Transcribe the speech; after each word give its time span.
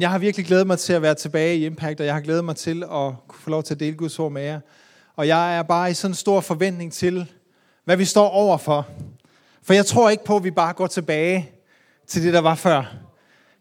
Jeg 0.00 0.10
har 0.10 0.18
virkelig 0.18 0.46
glædet 0.46 0.66
mig 0.66 0.78
til 0.78 0.92
at 0.92 1.02
være 1.02 1.14
tilbage 1.14 1.56
i 1.56 1.66
Impact, 1.66 2.00
og 2.00 2.06
jeg 2.06 2.14
har 2.14 2.20
glædet 2.20 2.44
mig 2.44 2.56
til 2.56 2.82
at 2.82 3.12
få 3.40 3.50
lov 3.50 3.62
til 3.62 3.74
at 3.74 3.80
dele 3.80 3.96
Guds 3.96 4.18
ord 4.18 4.32
med 4.32 4.42
jer. 4.42 4.60
Og 5.16 5.26
jeg 5.26 5.58
er 5.58 5.62
bare 5.62 5.90
i 5.90 5.94
sådan 5.94 6.10
en 6.10 6.14
stor 6.14 6.40
forventning 6.40 6.92
til, 6.92 7.32
hvad 7.84 7.96
vi 7.96 8.04
står 8.04 8.28
overfor. 8.28 8.88
For 9.62 9.74
jeg 9.74 9.86
tror 9.86 10.10
ikke 10.10 10.24
på, 10.24 10.36
at 10.36 10.44
vi 10.44 10.50
bare 10.50 10.72
går 10.72 10.86
tilbage 10.86 11.50
til 12.06 12.22
det, 12.22 12.32
der 12.32 12.40
var 12.40 12.54
før. 12.54 12.94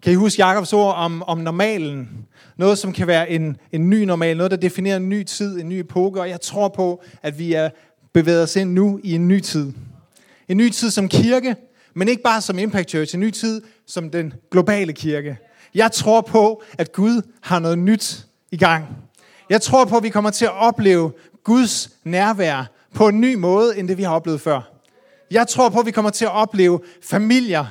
Kan 0.04 0.14
I 0.14 0.16
huske 0.16 0.46
Jakobs 0.46 0.74
ord 0.74 0.96
om, 0.96 1.24
om 1.24 1.38
normalen? 1.38 2.10
Noget, 2.58 2.78
som 2.78 2.94
kan 2.94 3.08
være 3.08 3.30
en, 3.30 3.58
en 3.72 3.90
ny 3.90 4.04
normal, 4.04 4.38
noget, 4.38 4.52
der 4.52 4.58
definerer 4.58 4.98
en 4.98 5.10
ny 5.10 5.24
tid, 5.24 5.60
en 5.60 5.70
ny 5.70 5.74
epoke. 5.74 6.22
Og 6.22 6.30
jeg 6.30 6.42
tror 6.42 6.68
på, 6.68 7.04
at 7.24 7.40
vi 7.40 7.54
er 7.54 7.70
bevæget 8.14 8.44
os 8.44 8.56
ind 8.56 8.74
nu 8.74 9.00
i 9.04 9.16
en 9.16 9.28
ny 9.28 9.40
tid. 9.40 9.74
En 10.48 10.58
ny 10.58 10.70
tid 10.70 10.92
som 10.92 11.10
kirke, 11.10 11.56
men 11.94 12.08
ikke 12.08 12.24
bare 12.24 12.42
som 12.42 12.60
Impact 12.60 12.90
Church. 12.90 13.16
En 13.16 13.22
ny 13.22 13.32
tid 13.32 13.62
som 13.88 14.10
den 14.10 14.34
globale 14.52 14.94
kirke. 14.94 15.38
Jeg 15.76 15.92
tror 15.92 16.22
på, 16.22 16.64
at 16.78 16.92
Gud 16.92 17.22
har 17.42 17.60
noget 17.60 17.78
nyt 17.78 18.26
i 18.52 18.58
gang. 18.58 18.86
Jeg 19.50 19.62
tror 19.62 19.86
på, 19.86 19.98
at 19.98 20.04
vi 20.04 20.10
kommer 20.10 20.30
til 20.30 20.46
at 20.46 20.54
opleve 20.54 21.12
Guds 21.44 21.90
nærvær 22.04 22.72
på 22.94 23.08
en 23.08 23.22
ny 23.22 23.36
måde, 23.36 23.78
end 23.78 23.88
det 23.88 23.98
vi 23.98 24.04
har 24.04 24.16
oplevet 24.16 24.42
før. 24.42 24.62
Jeg 25.32 25.48
tror 25.48 25.70
på, 25.70 25.80
at 25.80 25.86
vi 25.86 25.92
kommer 25.92 26.12
til 26.12 26.26
at 26.26 26.32
opleve 26.32 26.80
familier 27.04 27.66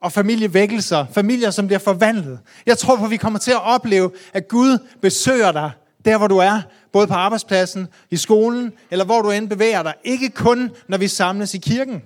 og 0.00 0.12
familievækkelser. 0.12 1.06
Familier, 1.12 1.50
som 1.50 1.66
bliver 1.66 1.78
forvandlet. 1.78 2.38
Jeg 2.66 2.78
tror 2.78 2.96
på, 2.96 3.04
at 3.04 3.10
vi 3.10 3.16
kommer 3.16 3.38
til 3.38 3.50
at 3.50 3.62
opleve, 3.62 4.10
at 4.32 4.48
Gud 4.48 4.78
besøger 5.02 5.52
dig 5.52 5.70
der, 6.04 6.18
hvor 6.18 6.26
du 6.26 6.36
er. 6.36 6.60
Både 6.92 7.06
på 7.06 7.14
arbejdspladsen, 7.14 7.88
i 8.10 8.16
skolen, 8.16 8.72
eller 8.90 9.04
hvor 9.04 9.22
du 9.22 9.30
end 9.30 9.48
bevæger 9.48 9.82
dig. 9.82 9.94
Ikke 10.04 10.30
kun, 10.30 10.70
når 10.88 10.98
vi 10.98 11.08
samles 11.08 11.54
i 11.54 11.58
kirken. 11.58 12.02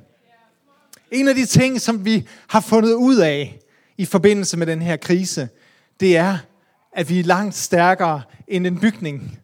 En 1.10 1.28
af 1.28 1.34
de 1.34 1.46
ting, 1.46 1.80
som 1.80 2.04
vi 2.04 2.28
har 2.48 2.60
fundet 2.60 2.92
ud 2.92 3.16
af 3.16 3.58
i 3.98 4.04
forbindelse 4.04 4.56
med 4.56 4.66
den 4.66 4.82
her 4.82 4.96
krise, 4.96 5.48
det 6.00 6.16
er, 6.16 6.38
at 6.92 7.08
vi 7.08 7.20
er 7.20 7.24
langt 7.24 7.54
stærkere 7.54 8.22
end 8.48 8.66
en 8.66 8.80
bygning. 8.80 9.38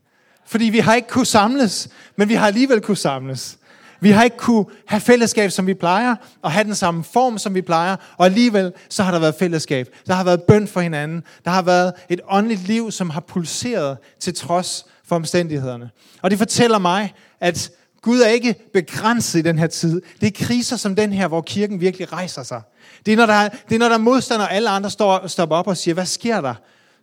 Fordi 0.46 0.64
vi 0.64 0.78
har 0.78 0.94
ikke 0.94 1.08
kunne 1.08 1.26
samles, 1.26 1.88
men 2.16 2.28
vi 2.28 2.34
har 2.34 2.46
alligevel 2.46 2.80
kunne 2.80 2.96
samles. 2.96 3.58
Vi 4.00 4.10
har 4.10 4.24
ikke 4.24 4.36
kunne 4.36 4.64
have 4.86 5.00
fællesskab, 5.00 5.50
som 5.50 5.66
vi 5.66 5.74
plejer, 5.74 6.16
og 6.42 6.52
have 6.52 6.64
den 6.64 6.74
samme 6.74 7.04
form, 7.04 7.38
som 7.38 7.54
vi 7.54 7.62
plejer, 7.62 7.96
og 8.16 8.26
alligevel 8.26 8.72
så 8.88 9.02
har 9.02 9.10
der 9.10 9.18
været 9.18 9.34
fællesskab. 9.38 9.88
Der 10.06 10.14
har 10.14 10.24
været 10.24 10.42
bøn 10.42 10.68
for 10.68 10.80
hinanden. 10.80 11.22
Der 11.44 11.50
har 11.50 11.62
været 11.62 11.92
et 12.08 12.20
åndeligt 12.28 12.66
liv, 12.66 12.90
som 12.90 13.10
har 13.10 13.20
pulseret 13.20 13.98
til 14.20 14.34
trods 14.34 14.86
for 15.04 15.16
omstændighederne. 15.16 15.90
Og 16.22 16.30
det 16.30 16.38
fortæller 16.38 16.78
mig, 16.78 17.14
at 17.40 17.70
Gud 18.02 18.20
er 18.20 18.28
ikke 18.28 18.54
begrænset 18.72 19.38
i 19.38 19.42
den 19.42 19.58
her 19.58 19.66
tid. 19.66 20.02
Det 20.20 20.26
er 20.26 20.46
kriser 20.46 20.76
som 20.76 20.96
den 20.96 21.12
her, 21.12 21.28
hvor 21.28 21.40
kirken 21.40 21.80
virkelig 21.80 22.12
rejser 22.12 22.42
sig. 22.42 22.62
Det 23.06 23.12
er, 23.12 23.16
når 23.16 23.26
der, 23.26 23.48
det 23.48 23.74
er, 23.74 23.78
når 23.78 23.88
der 23.88 23.94
er 23.94 23.98
modstander, 23.98 24.46
og 24.46 24.52
alle 24.52 24.70
andre 24.70 24.90
står, 24.90 25.26
stopper 25.26 25.56
op 25.56 25.66
og 25.66 25.76
siger, 25.76 25.94
hvad 25.94 26.06
sker 26.06 26.40
der? 26.40 26.54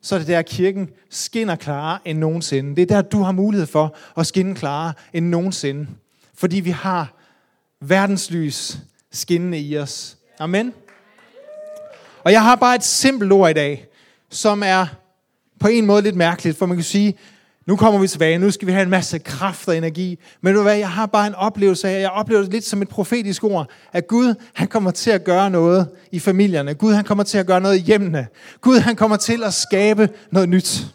Så 0.02 0.16
er 0.16 0.20
det 0.20 0.28
der, 0.28 0.42
kirken 0.42 0.90
skinner 1.10 1.56
klarere 1.56 2.00
end 2.06 2.20
nogensinde. 2.20 2.76
Det 2.76 2.82
er 2.82 2.96
der, 2.96 3.02
du 3.02 3.22
har 3.22 3.32
mulighed 3.32 3.68
for 3.68 3.96
at 4.18 4.28
skinne 4.28 4.56
klarere 4.56 4.94
end 5.14 5.26
nogensinde. 5.26 5.88
Fordi 6.34 6.60
vi 6.60 6.70
har 6.70 7.14
verdenslys 7.82 8.78
skinnende 9.12 9.60
i 9.60 9.78
os. 9.78 10.18
Amen. 10.40 10.74
Og 12.24 12.32
jeg 12.32 12.44
har 12.44 12.56
bare 12.56 12.76
et 12.76 12.84
simpelt 12.84 13.32
ord 13.32 13.50
i 13.50 13.54
dag, 13.54 13.88
som 14.30 14.64
er 14.66 14.86
på 15.60 15.68
en 15.68 15.86
måde 15.86 16.02
lidt 16.02 16.16
mærkeligt, 16.16 16.58
for 16.58 16.66
man 16.66 16.78
kan 16.78 16.84
sige, 16.84 17.18
nu 17.68 17.76
kommer 17.76 18.00
vi 18.00 18.08
tilbage, 18.08 18.38
nu 18.38 18.52
skal 18.52 18.68
vi 18.68 18.72
have 18.72 18.84
en 18.84 18.90
masse 18.90 19.20
kraft 19.20 19.68
og 19.68 19.78
energi. 19.78 20.20
Men 20.42 20.56
du 20.56 20.62
hvad, 20.62 20.78
jeg 20.78 20.90
har 20.90 21.06
bare 21.06 21.28
en 21.28 21.36
oplevelse 21.36 21.90
af, 21.90 22.02
jeg 22.02 22.10
oplever 22.10 22.42
det 22.42 22.52
lidt 22.52 22.66
som 22.66 22.82
et 22.82 22.90
profetisk 22.90 23.44
ord, 23.44 23.70
at 23.94 24.08
Gud, 24.08 24.36
han 24.54 24.68
kommer 24.68 24.92
til 24.92 25.12
at 25.12 25.24
gøre 25.24 25.50
noget 25.50 25.90
i 26.12 26.20
familierne. 26.20 26.74
Gud, 26.74 26.94
han 26.94 27.04
kommer 27.04 27.24
til 27.24 27.38
at 27.38 27.46
gøre 27.46 27.62
noget 27.62 27.78
i 27.78 27.82
hjemmene. 27.82 28.28
Gud, 28.62 28.78
han 28.78 28.96
kommer 28.96 29.18
til 29.18 29.44
at 29.44 29.54
skabe 29.54 30.10
noget 30.32 30.50
nyt. 30.50 30.86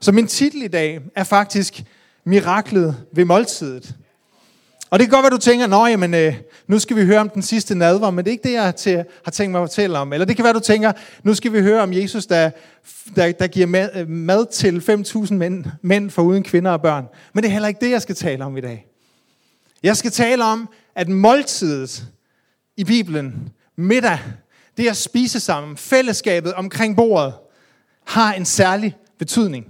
Så 0.00 0.12
min 0.12 0.26
titel 0.26 0.62
i 0.62 0.68
dag 0.68 1.00
er 1.16 1.24
faktisk 1.24 1.84
Miraklet 2.24 2.96
ved 3.12 3.24
måltidet. 3.24 3.94
Og 4.92 4.98
det 4.98 5.06
kan 5.06 5.16
godt 5.16 5.22
være, 5.22 5.30
du 5.30 5.38
tænker, 5.38 5.66
nå 5.66 5.86
jamen, 5.86 6.14
øh, 6.14 6.34
nu 6.66 6.78
skal 6.78 6.96
vi 6.96 7.04
høre 7.04 7.18
om 7.20 7.30
den 7.30 7.42
sidste 7.42 7.74
nadver, 7.74 8.10
men 8.10 8.24
det 8.24 8.30
er 8.30 8.32
ikke 8.32 8.48
det, 8.48 8.52
jeg 8.52 8.76
til, 8.76 9.04
har 9.24 9.30
tænkt 9.30 9.52
mig 9.52 9.62
at 9.62 9.68
fortælle 9.68 9.98
om. 9.98 10.12
Eller 10.12 10.24
det 10.24 10.36
kan 10.36 10.44
være, 10.44 10.52
du 10.52 10.60
tænker, 10.60 10.92
nu 11.22 11.34
skal 11.34 11.52
vi 11.52 11.60
høre 11.60 11.82
om 11.82 11.92
Jesus, 11.92 12.26
der, 12.26 12.50
der, 13.16 13.32
der 13.32 13.46
giver 13.46 13.66
mad, 13.66 13.90
øh, 13.94 14.08
mad 14.08 14.46
til 14.52 14.82
5.000 15.26 15.34
mænd, 15.34 15.64
mænd 15.82 16.10
for 16.10 16.22
uden 16.22 16.42
kvinder 16.42 16.70
og 16.70 16.82
børn. 16.82 17.06
Men 17.34 17.42
det 17.42 17.48
er 17.48 17.52
heller 17.52 17.68
ikke 17.68 17.80
det, 17.80 17.90
jeg 17.90 18.02
skal 18.02 18.14
tale 18.14 18.44
om 18.44 18.56
i 18.56 18.60
dag. 18.60 18.86
Jeg 19.82 19.96
skal 19.96 20.10
tale 20.10 20.44
om, 20.44 20.68
at 20.96 21.08
måltidet 21.08 22.04
i 22.76 22.84
Bibelen, 22.84 23.52
middag, 23.76 24.18
det 24.76 24.88
at 24.88 24.96
spise 24.96 25.40
sammen, 25.40 25.76
fællesskabet 25.76 26.54
omkring 26.54 26.96
bordet, 26.96 27.34
har 28.06 28.32
en 28.32 28.44
særlig 28.44 28.96
betydning. 29.18 29.66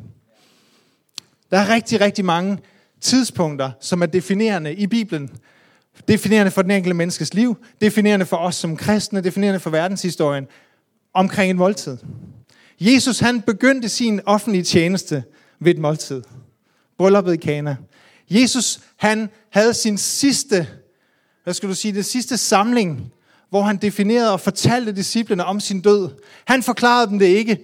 Der 1.50 1.58
er 1.58 1.68
rigtig, 1.68 2.00
rigtig 2.00 2.24
mange 2.24 2.58
tidspunkter, 3.02 3.70
som 3.80 4.02
er 4.02 4.06
definerende 4.06 4.74
i 4.74 4.86
Bibelen. 4.86 5.30
Definerende 6.08 6.50
for 6.50 6.62
den 6.62 6.70
enkelte 6.70 6.94
menneskes 6.94 7.34
liv, 7.34 7.56
definerende 7.80 8.26
for 8.26 8.36
os 8.36 8.54
som 8.54 8.76
kristne, 8.76 9.20
definerende 9.20 9.60
for 9.60 9.70
verdenshistorien 9.70 10.46
omkring 11.14 11.50
en 11.50 11.56
måltid. 11.56 11.96
Jesus 12.80 13.18
han 13.18 13.40
begyndte 13.40 13.88
sin 13.88 14.20
offentlige 14.26 14.64
tjeneste 14.64 15.24
ved 15.60 15.74
et 15.74 15.78
måltid. 15.78 16.22
Brylluppet 16.98 17.32
i 17.32 17.36
Kana. 17.36 17.76
Jesus 18.30 18.80
han 18.96 19.30
havde 19.50 19.74
sin 19.74 19.98
sidste, 19.98 20.68
hvad 21.44 21.54
skal 21.54 21.68
du 21.68 21.74
sige, 21.74 21.94
det 21.94 22.04
sidste 22.04 22.36
samling, 22.36 23.12
hvor 23.50 23.62
han 23.62 23.76
definerede 23.76 24.32
og 24.32 24.40
fortalte 24.40 24.92
disciplene 24.92 25.44
om 25.44 25.60
sin 25.60 25.80
død. 25.80 26.08
Han 26.44 26.62
forklarede 26.62 27.10
dem 27.10 27.18
det 27.18 27.26
ikke 27.26 27.58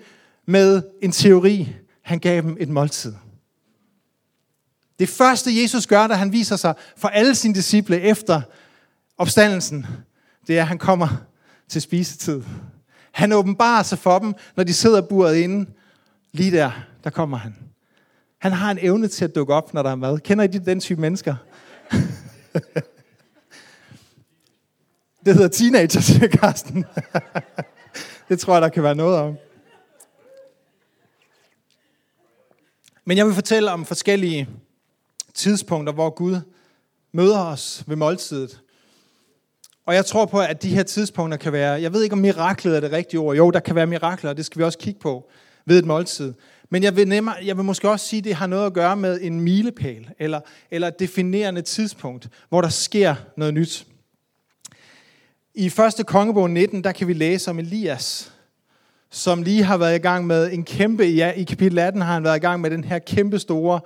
med 0.47 0.83
en 1.03 1.13
teori. 1.13 1.69
Han 2.03 2.19
gav 2.19 2.43
dem 2.43 2.57
et 2.61 2.69
måltid. 2.69 3.13
Det 4.99 5.09
første 5.09 5.63
Jesus 5.63 5.87
gør, 5.87 6.07
da 6.07 6.15
han 6.15 6.33
viser 6.33 6.57
sig 6.57 6.75
for 6.97 7.09
alle 7.09 7.35
sine 7.35 7.55
disciple 7.55 8.01
efter 8.01 8.43
opstandelsen, 9.19 9.87
det 10.47 10.59
er, 10.59 10.63
at 10.63 10.69
han 10.69 10.79
kommer 10.79 11.09
til 11.69 11.83
spisetid. 11.83 12.43
Han 13.13 13.33
åbenbarer 13.33 13.83
sig 13.83 13.99
for 13.99 14.19
dem, 14.19 14.35
når 14.57 14.65
de 14.65 14.75
sidder 14.75 15.01
buret 15.01 15.37
inde. 15.37 15.71
Lige 16.33 16.51
der, 16.51 16.71
der 17.05 17.11
kommer 17.11 17.37
han. 17.37 17.57
Han 18.39 18.53
har 18.53 18.71
en 18.71 18.79
evne 18.81 19.09
til 19.09 19.25
at 19.25 19.35
dukke 19.35 19.55
op, 19.55 19.75
når 19.75 19.83
der 19.83 19.91
er 19.91 19.95
mad. 19.95 20.19
Kender 20.19 20.45
I 20.45 20.49
den 20.49 20.81
type 20.81 21.01
mennesker? 21.01 21.35
det 25.25 25.35
hedder 25.35 25.49
teenager, 25.49 26.01
siger 26.01 26.27
Karsten. 26.27 26.85
det 28.29 28.41
tror 28.41 28.53
jeg, 28.53 28.63
der 28.63 28.69
kan 28.69 28.83
være 28.83 28.95
noget 28.95 29.19
om. 29.19 29.37
Men 33.05 33.17
jeg 33.17 33.27
vil 33.27 33.35
fortælle 33.35 33.71
om 33.71 33.85
forskellige 33.85 34.49
tidspunkter, 35.39 35.93
hvor 35.93 36.11
Gud 36.11 36.41
møder 37.13 37.45
os 37.45 37.85
ved 37.87 37.97
måltidet. 37.97 38.61
Og 39.87 39.95
jeg 39.95 40.07
tror 40.07 40.27
på, 40.27 40.41
at 40.41 40.63
de 40.63 40.69
her 40.69 40.83
tidspunkter 40.83 41.39
kan 41.39 41.53
være, 41.53 41.81
jeg 41.81 41.93
ved 41.93 42.03
ikke 42.03 42.13
om 42.13 42.19
miraklet 42.19 42.77
er 42.77 42.81
det 42.81 42.93
rigtige 42.93 43.21
ord, 43.21 43.37
jo, 43.37 43.51
der 43.51 43.61
kan 43.61 43.75
være 43.75 43.87
mirakler, 43.87 44.31
og 44.31 44.37
det 44.37 44.47
skal 44.47 44.59
vi 44.59 44.65
også 44.65 44.79
kigge 44.79 45.01
på 45.01 45.31
ved 45.67 45.79
et 45.79 45.85
måltid. 45.85 46.35
Men 46.71 46.83
jeg 46.83 46.97
vil, 46.97 47.09
nemmere, 47.09 47.35
jeg 47.45 47.57
vil 47.57 47.65
måske 47.65 47.91
også 47.91 48.07
sige, 48.07 48.19
at 48.19 48.25
det 48.25 48.35
har 48.35 48.47
noget 48.47 48.67
at 48.67 48.73
gøre 48.73 48.97
med 48.97 49.19
en 49.23 49.41
milepæl, 49.41 50.09
eller, 50.19 50.41
eller 50.71 50.89
et 50.89 50.99
definerende 51.01 51.63
tidspunkt, 51.63 52.29
hvor 52.49 52.61
der 52.61 52.69
sker 52.69 53.15
noget 53.37 53.55
nyt. 53.55 53.87
I 55.55 55.67
1. 55.67 56.07
kongebog 56.07 56.51
19, 56.51 56.85
der 56.85 56.93
kan 56.93 57.09
vi 57.09 57.13
læse 57.13 57.51
om 57.51 57.59
Elias, 57.59 58.33
som 59.11 59.43
lige 59.43 59.63
har 59.63 59.77
været 59.77 59.95
i 59.95 60.03
gang 60.03 60.27
med 60.27 60.53
en 60.53 60.65
kæmpe, 60.65 61.05
ja, 61.05 61.31
i 61.31 61.43
kapitel 61.43 61.79
18 61.79 62.03
har 62.03 62.15
han 62.15 62.25
været 62.25 62.37
i 62.37 62.41
gang 62.41 62.61
med 62.61 62.71
den 62.71 62.85
her 62.85 62.99
kæmpe 62.99 63.39
store 63.39 63.81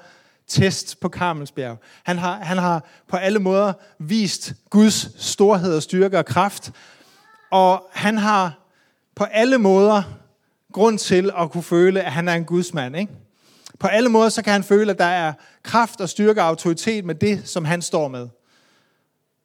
test 0.52 1.00
på 1.00 1.08
Karmelsbjerg. 1.08 1.78
Han 2.02 2.18
har, 2.18 2.38
han 2.38 2.58
har 2.58 2.84
på 3.08 3.16
alle 3.16 3.38
måder 3.38 3.72
vist 3.98 4.52
Guds 4.70 5.24
storhed 5.24 5.76
og 5.76 5.82
styrke 5.82 6.18
og 6.18 6.26
kraft. 6.26 6.72
Og 7.50 7.88
han 7.92 8.18
har 8.18 8.58
på 9.14 9.24
alle 9.24 9.58
måder 9.58 10.02
grund 10.72 10.98
til 10.98 11.30
at 11.38 11.50
kunne 11.50 11.62
føle, 11.62 12.00
at 12.00 12.12
han 12.12 12.28
er 12.28 12.34
en 12.34 12.44
gudsmand. 12.44 12.96
Ikke? 12.96 13.12
På 13.78 13.86
alle 13.86 14.08
måder 14.08 14.28
så 14.28 14.42
kan 14.42 14.52
han 14.52 14.62
føle, 14.62 14.90
at 14.90 14.98
der 14.98 15.04
er 15.04 15.32
kraft 15.62 16.00
og 16.00 16.08
styrke 16.08 16.42
og 16.42 16.46
autoritet 16.46 17.04
med 17.04 17.14
det, 17.14 17.48
som 17.48 17.64
han 17.64 17.82
står 17.82 18.08
med. 18.08 18.28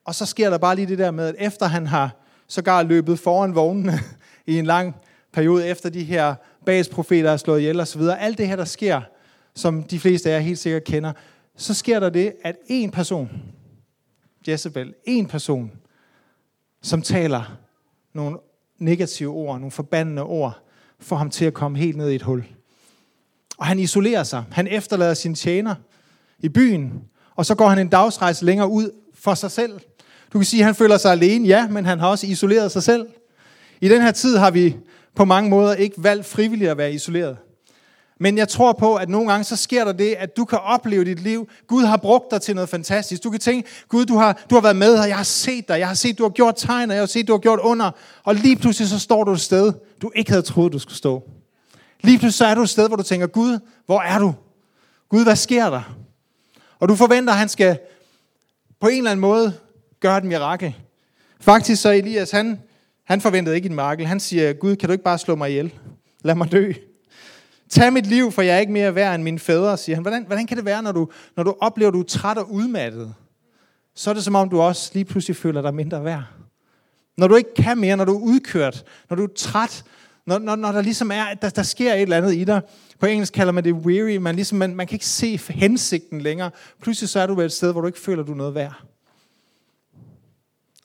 Og 0.06 0.16
så 0.16 0.26
sker 0.26 0.50
der 0.50 0.58
bare 0.58 0.76
lige 0.76 0.88
det 0.88 0.98
der 0.98 1.12
med, 1.12 1.28
at 1.28 1.36
efter 1.40 1.66
han 1.66 1.88
har 1.88 2.10
sågar 2.48 2.84
løbet 2.84 3.20
foran 3.20 3.56
vognene 3.56 4.00
i 4.46 4.60
en 4.60 4.66
lang 4.66 4.96
periode, 5.34 5.68
efter 5.68 5.90
de 5.90 6.04
her 6.04 6.36
bagsprofeter 6.66 7.32
er 7.32 7.38
slået 7.38 7.60
ihjel 7.60 7.80
osv., 7.80 8.02
alt 8.20 8.38
det 8.38 8.48
her, 8.48 8.56
der 8.56 8.66
sker, 8.66 9.02
som 9.58 9.84
de 9.84 10.00
fleste 10.00 10.30
af 10.30 10.34
jer 10.34 10.40
helt 10.40 10.60
sikkert 10.60 10.84
kender, 10.84 11.14
så 11.56 11.74
sker 11.74 12.00
der 12.00 12.10
det, 12.10 12.34
at 12.44 12.56
en 12.68 12.92
person, 12.92 13.30
Jezebel, 14.48 14.94
en 15.06 15.26
person, 15.26 15.72
som 16.82 17.02
taler 17.02 17.58
nogle 18.14 18.38
negative 18.78 19.30
ord, 19.30 19.60
nogle 19.60 19.72
forbandende 19.72 20.24
ord, 20.24 20.60
får 21.00 21.16
ham 21.16 21.30
til 21.30 21.46
at 21.46 21.54
komme 21.54 21.78
helt 21.78 21.98
ned 21.98 22.10
i 22.10 22.16
et 22.16 22.22
hul. 22.22 22.46
Og 23.58 23.66
han 23.66 23.80
isolerer 23.80 24.24
sig. 24.24 24.44
Han 24.52 24.68
efterlader 24.68 25.14
sin 25.14 25.36
tjener 25.36 25.76
i 26.40 26.50
byen, 26.50 27.04
og 27.36 27.46
så 27.46 27.56
går 27.56 27.68
han 27.68 27.80
en 27.80 27.90
dagsrejse 27.90 28.46
længere 28.46 28.70
ud 28.70 28.92
for 29.14 29.34
sig 29.34 29.52
selv. 29.52 29.80
Du 30.34 30.38
kan 30.38 30.46
sige, 30.46 30.62
at 30.62 30.66
han 30.66 30.76
føler 30.76 30.98
sig 30.98 31.12
alene, 31.12 31.48
ja, 31.48 31.68
men 31.68 31.86
han 31.86 32.00
har 32.00 32.08
også 32.08 32.28
isoleret 32.28 32.72
sig 32.72 32.84
selv. 32.84 33.08
I 33.82 33.90
den 33.90 34.02
her 34.02 34.12
tid 34.12 34.38
har 34.38 34.52
vi 34.52 34.78
på 35.16 35.26
mange 35.26 35.50
måder 35.50 35.74
ikke 35.74 36.04
valgt 36.04 36.26
frivilligt 36.26 36.72
at 36.72 36.78
være 36.78 36.94
isoleret. 36.94 37.38
Men 38.20 38.38
jeg 38.38 38.48
tror 38.48 38.74
på, 38.74 38.96
at 38.96 39.10
nogle 39.10 39.32
gange 39.32 39.44
så 39.44 39.56
sker 39.56 39.86
der 39.86 39.92
det, 39.92 40.16
at 40.18 40.38
du 40.38 40.46
kan 40.46 40.60
opleve 40.60 41.06
dit 41.06 41.20
liv. 41.20 41.50
Gud 41.68 41.84
har 41.84 41.98
brugt 41.98 42.32
dig 42.32 42.42
til 42.42 42.56
noget 42.56 42.70
fantastisk. 42.70 43.24
Du 43.24 43.30
kan 43.30 43.40
tænke, 43.40 43.70
Gud, 43.90 44.06
du 44.06 44.18
har, 44.18 44.46
du 44.50 44.56
har 44.56 44.62
været 44.62 44.76
med 44.76 44.98
her, 44.98 45.06
jeg 45.06 45.18
har 45.18 45.24
set 45.24 45.68
dig, 45.68 45.80
jeg 45.80 45.88
har 45.88 45.96
set, 45.96 46.18
du 46.18 46.24
har 46.24 46.30
gjort 46.30 46.54
tegn, 46.58 46.90
og 46.90 46.96
jeg 46.96 47.02
har 47.02 47.08
set, 47.08 47.28
du 47.28 47.34
har 47.34 47.40
gjort 47.40 47.60
under. 47.60 47.92
Og 48.24 48.36
lige 48.36 48.56
pludselig 48.56 48.90
så 48.90 49.00
står 49.00 49.24
du 49.24 49.32
et 49.32 49.42
sted, 49.42 49.74
du 50.02 50.12
ikke 50.16 50.32
havde 50.32 50.42
troet, 50.42 50.74
du 50.74 50.80
skulle 50.80 50.98
stå. 50.98 51.24
Lige 52.02 52.18
pludselig 52.18 52.38
så 52.38 52.46
er 52.46 52.56
du 52.56 52.62
et 52.62 52.70
sted, 52.70 52.88
hvor 52.88 52.98
du 52.98 53.04
tænker, 53.04 53.28
Gud, 53.28 53.60
hvor 53.86 54.02
er 54.02 54.20
du? 54.20 54.36
Gud, 55.10 55.24
hvad 55.24 55.36
sker 55.36 55.70
der? 55.70 55.96
Og 56.80 56.90
du 56.90 56.96
forventer, 56.96 57.34
at 57.34 57.40
han 57.40 57.50
skal 57.50 57.80
på 58.82 58.88
en 58.88 58.98
eller 58.98 59.12
anden 59.12 59.22
måde 59.22 59.54
gøre 60.00 60.18
et 60.18 60.24
mirakel. 60.24 60.76
Faktisk 61.40 61.82
så 61.82 61.92
Elias, 61.92 62.32
han, 62.32 62.60
han 63.04 63.22
forventede 63.22 63.56
ikke 63.56 63.66
et 63.66 63.72
mirakel. 63.72 64.06
Han 64.06 64.20
siger, 64.20 64.54
Gud, 64.54 64.76
kan 64.76 64.90
du 64.90 64.94
ikke 64.94 65.04
bare 65.04 65.18
slå 65.18 65.36
mig 65.36 65.50
ihjel? 65.50 65.74
Lad 66.24 66.36
mig 66.36 66.52
dø. 66.52 66.74
Tag 67.70 67.94
mit 67.94 68.06
liv, 68.06 68.32
for 68.32 68.42
jeg 68.42 68.56
er 68.56 68.60
ikke 68.60 68.74
mere 68.74 68.96
værd 68.96 69.16
end 69.16 69.24
mine 69.24 69.40
fædre, 69.40 69.78
siger 69.78 69.96
han. 69.96 70.04
Hvordan, 70.04 70.26
hvordan 70.26 70.48
kan 70.48 70.58
det 70.58 70.66
være, 70.66 70.84
når 70.84 70.92
du, 70.92 71.10
når 71.36 71.44
du 71.44 71.56
oplever, 71.62 71.88
at 71.88 71.94
du 71.94 72.00
er 72.00 72.04
træt 72.04 72.38
og 72.38 72.52
udmattet? 72.52 73.14
Så 73.96 74.10
er 74.10 74.14
det 74.14 74.24
som 74.24 74.36
om, 74.36 74.50
du 74.50 74.62
også 74.62 74.92
lige 74.94 75.06
pludselig 75.06 75.38
føler 75.38 75.62
dig 75.62 75.76
mindre 75.76 76.04
værd. 76.04 76.24
Når 77.18 77.28
du 77.28 77.36
ikke 77.36 77.54
kan 77.54 77.78
mere, 77.78 77.98
når 77.98 78.06
du 78.06 78.16
er 78.16 78.22
udkørt, 78.22 78.84
når 79.10 79.16
du 79.16 79.24
er 79.24 79.34
træt, 79.36 79.84
når, 80.26 80.40
når, 80.40 80.56
når 80.56 80.72
der 80.72 80.82
ligesom 80.82 81.12
er, 81.12 81.34
der, 81.42 81.50
der 81.50 81.64
sker 81.64 81.94
et 81.94 82.02
eller 82.02 82.18
andet 82.18 82.36
i 82.36 82.44
dig. 82.44 82.62
På 83.00 83.06
engelsk 83.06 83.34
kalder 83.34 83.54
man 83.54 83.64
det 83.64 83.74
weary. 83.74 84.18
Man, 84.18 84.36
ligesom, 84.36 84.58
man, 84.58 84.76
man 84.76 84.88
kan 84.88 84.96
ikke 84.96 85.06
se 85.06 85.40
hensigten 85.50 86.22
længere. 86.22 86.52
Pludselig 86.82 87.10
så 87.10 87.20
er 87.20 87.28
du 87.28 87.42
et 87.42 87.54
sted, 87.54 87.72
hvor 87.72 87.82
du 87.82 87.88
ikke 87.88 88.00
føler, 88.00 88.24
du 88.24 88.32
er 88.32 88.36
noget 88.36 88.56
værd. 88.56 88.84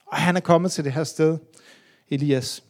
Og 0.06 0.16
han 0.16 0.36
er 0.36 0.40
kommet 0.40 0.72
til 0.72 0.84
det 0.84 0.92
her 0.92 1.04
sted, 1.04 1.38
Elias. 2.10 2.62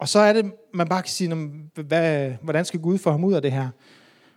Og 0.00 0.08
så 0.08 0.18
er 0.18 0.32
det, 0.32 0.52
man 0.74 0.88
bare 0.88 1.02
kan 1.02 1.10
sige, 1.10 1.34
hvad, 1.74 2.32
hvordan 2.42 2.64
skal 2.64 2.80
Gud 2.80 2.98
få 2.98 3.10
ham 3.10 3.24
ud 3.24 3.32
af 3.32 3.42
det 3.42 3.52
her? 3.52 3.68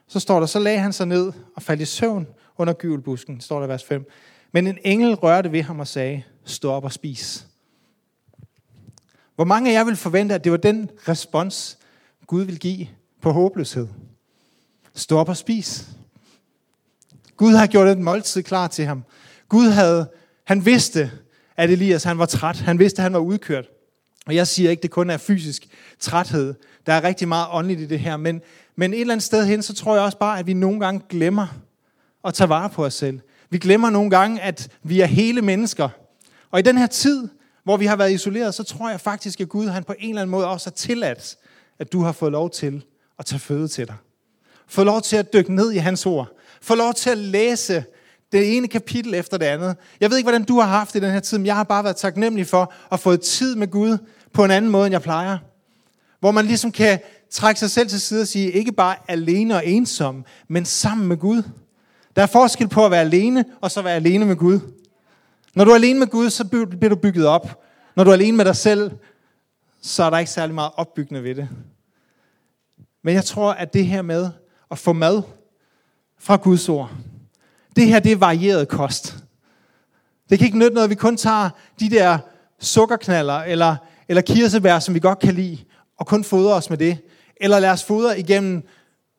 Så 0.07 0.19
står 0.19 0.39
der, 0.39 0.48
så 0.48 0.60
lagde 0.60 0.80
han 0.80 0.94
sig 0.94 1.07
ned 1.07 1.31
og 1.56 1.62
faldt 1.62 1.81
i 1.81 1.86
søvn 1.86 2.27
under 2.57 2.74
gyvelbusken, 2.74 3.42
står 3.42 3.60
der 3.60 3.68
vers 3.68 3.83
5. 3.83 4.06
Men 4.51 4.68
en 4.68 4.77
engel 4.83 5.15
rørte 5.15 5.51
ved 5.51 5.62
ham 5.62 5.80
og 5.80 5.88
sagde, 5.88 6.24
stå 6.44 6.71
op 6.71 6.83
og 6.83 6.92
spis. 6.92 7.48
Hvor 9.36 9.44
mange 9.44 9.69
af 9.69 9.74
jer 9.74 9.83
vil 9.83 9.95
forvente, 9.95 10.36
at 10.36 10.44
det 10.44 10.51
var 10.51 10.57
den 10.57 10.89
respons, 11.07 11.77
Gud 12.27 12.42
vil 12.42 12.60
give 12.60 12.88
på 13.21 13.31
håbløshed? 13.31 13.88
Stå 14.94 15.18
op 15.18 15.30
og 15.30 15.38
spis. 15.38 15.89
Gud 17.38 17.54
har 17.54 17.68
gjort 17.68 17.88
et 17.88 17.98
måltid 17.98 18.44
klar 18.44 18.68
til 18.68 18.86
ham. 18.86 19.04
Gud 19.50 19.69
havde, 19.69 20.12
han 20.44 20.65
vidste, 20.65 21.12
at 21.57 21.69
Elias 21.69 22.04
han 22.04 22.19
var 22.19 22.25
træt. 22.25 22.60
Han 22.60 22.80
vidste, 22.80 23.00
at 23.00 23.04
han 23.04 23.13
var 23.13 23.19
udkørt. 23.19 23.65
Og 24.25 24.35
jeg 24.35 24.47
siger 24.47 24.69
ikke, 24.69 24.81
det 24.81 24.91
kun 24.91 25.09
er 25.09 25.17
fysisk 25.17 25.67
træthed. 25.99 26.53
Der 26.85 26.93
er 26.93 27.03
rigtig 27.03 27.27
meget 27.27 27.47
åndeligt 27.51 27.81
i 27.81 27.85
det 27.85 27.99
her. 27.99 28.17
Men, 28.17 28.41
men 28.75 28.93
et 28.93 29.01
eller 29.01 29.13
andet 29.13 29.23
sted 29.23 29.45
hen, 29.45 29.61
så 29.61 29.73
tror 29.73 29.95
jeg 29.95 30.03
også 30.03 30.17
bare, 30.17 30.39
at 30.39 30.47
vi 30.47 30.53
nogle 30.53 30.79
gange 30.79 31.01
glemmer 31.09 31.47
at 32.25 32.33
tage 32.33 32.49
vare 32.49 32.69
på 32.69 32.85
os 32.85 32.93
selv. 32.93 33.19
Vi 33.49 33.57
glemmer 33.57 33.89
nogle 33.89 34.09
gange, 34.09 34.41
at 34.41 34.69
vi 34.83 35.01
er 35.01 35.05
hele 35.05 35.41
mennesker. 35.41 35.89
Og 36.51 36.59
i 36.59 36.61
den 36.61 36.77
her 36.77 36.87
tid, 36.87 37.27
hvor 37.63 37.77
vi 37.77 37.85
har 37.85 37.95
været 37.95 38.11
isoleret, 38.11 38.55
så 38.55 38.63
tror 38.63 38.89
jeg 38.89 39.01
faktisk, 39.01 39.41
at 39.41 39.49
Gud 39.49 39.67
han 39.67 39.83
på 39.83 39.93
en 39.99 40.09
eller 40.09 40.21
anden 40.21 40.31
måde 40.31 40.47
også 40.47 40.69
har 40.69 40.75
tilladt, 40.75 41.37
at 41.79 41.93
du 41.93 42.01
har 42.01 42.11
fået 42.11 42.31
lov 42.31 42.49
til 42.49 42.85
at 43.19 43.25
tage 43.25 43.39
føde 43.39 43.67
til 43.67 43.87
dig. 43.87 43.95
Få 44.67 44.83
lov 44.83 45.01
til 45.01 45.15
at 45.15 45.33
dykke 45.33 45.55
ned 45.55 45.71
i 45.71 45.77
hans 45.77 46.05
ord. 46.05 46.27
Få 46.61 46.75
lov 46.75 46.93
til 46.93 47.09
at 47.09 47.17
læse 47.17 47.83
det 48.31 48.57
ene 48.57 48.67
kapitel 48.67 49.13
efter 49.13 49.37
det 49.37 49.45
andet. 49.45 49.75
Jeg 49.99 50.09
ved 50.09 50.17
ikke, 50.17 50.25
hvordan 50.25 50.43
du 50.43 50.59
har 50.59 50.67
haft 50.67 50.93
det 50.93 50.99
i 50.99 51.03
den 51.05 51.11
her 51.11 51.19
tid, 51.19 51.37
men 51.37 51.45
jeg 51.45 51.55
har 51.55 51.63
bare 51.63 51.83
været 51.83 51.95
taknemmelig 51.95 52.47
for 52.47 52.73
at 52.91 52.99
få 52.99 53.15
tid 53.15 53.55
med 53.55 53.67
Gud 53.67 53.97
på 54.33 54.45
en 54.45 54.51
anden 54.51 54.71
måde, 54.71 54.85
end 54.85 54.94
jeg 54.94 55.01
plejer. 55.01 55.38
Hvor 56.19 56.31
man 56.31 56.45
ligesom 56.45 56.71
kan 56.71 57.00
trække 57.31 57.59
sig 57.59 57.71
selv 57.71 57.89
til 57.89 58.01
side 58.01 58.21
og 58.21 58.27
sige, 58.27 58.51
ikke 58.51 58.71
bare 58.71 58.95
alene 59.07 59.56
og 59.56 59.68
ensom, 59.68 60.25
men 60.47 60.65
sammen 60.65 61.07
med 61.07 61.18
Gud. 61.18 61.44
Der 62.15 62.21
er 62.21 62.27
forskel 62.27 62.68
på 62.68 62.85
at 62.85 62.91
være 62.91 63.01
alene, 63.01 63.45
og 63.62 63.71
så 63.71 63.81
være 63.81 63.95
alene 63.95 64.25
med 64.25 64.35
Gud. 64.35 64.59
Når 65.56 65.65
du 65.65 65.71
er 65.71 65.75
alene 65.75 66.00
med 66.00 66.07
Gud, 66.07 66.30
så 66.30 66.45
bliver 66.47 66.89
du 66.89 66.95
bygget 66.95 67.25
op. 67.25 67.63
Når 67.95 68.03
du 68.03 68.09
er 68.09 68.13
alene 68.13 68.38
med 68.38 68.45
dig 68.45 68.56
selv, 68.56 68.91
så 69.81 70.03
er 70.03 70.09
der 70.09 70.18
ikke 70.18 70.31
særlig 70.31 70.56
meget 70.56 70.71
opbyggende 70.75 71.24
ved 71.24 71.36
det. 71.36 71.50
Men 73.03 73.15
jeg 73.15 73.25
tror, 73.25 73.51
at 73.53 73.74
det 73.74 73.86
her 73.86 74.01
med 74.01 74.29
at 74.71 74.77
få 74.77 74.94
mad 74.94 75.21
fra 76.19 76.36
Guds 76.36 76.69
ord, 76.69 76.91
det 77.75 77.88
her 77.88 78.00
det 78.00 78.12
er 78.12 78.15
varieret 78.15 78.68
kost. 78.68 79.18
Det 80.29 80.39
kan 80.39 80.45
ikke 80.45 80.57
nytte 80.57 80.74
noget, 80.74 80.83
at 80.83 80.89
vi 80.89 80.95
kun 80.95 81.18
tager 81.18 81.50
de 81.79 81.89
der 81.89 82.18
sukkerknaller 82.59 83.39
eller, 83.39 83.75
eller 84.07 84.21
kirsebær, 84.21 84.79
som 84.79 84.94
vi 84.94 85.00
godt 85.00 85.19
kan 85.19 85.33
lide, 85.33 85.57
og 86.00 86.07
kun 86.07 86.23
fodre 86.23 86.53
os 86.53 86.69
med 86.69 86.77
det. 86.77 86.97
Eller 87.38 87.59
lad 87.59 87.69
os 87.69 87.83
fodre 87.83 88.19
igennem, 88.19 88.63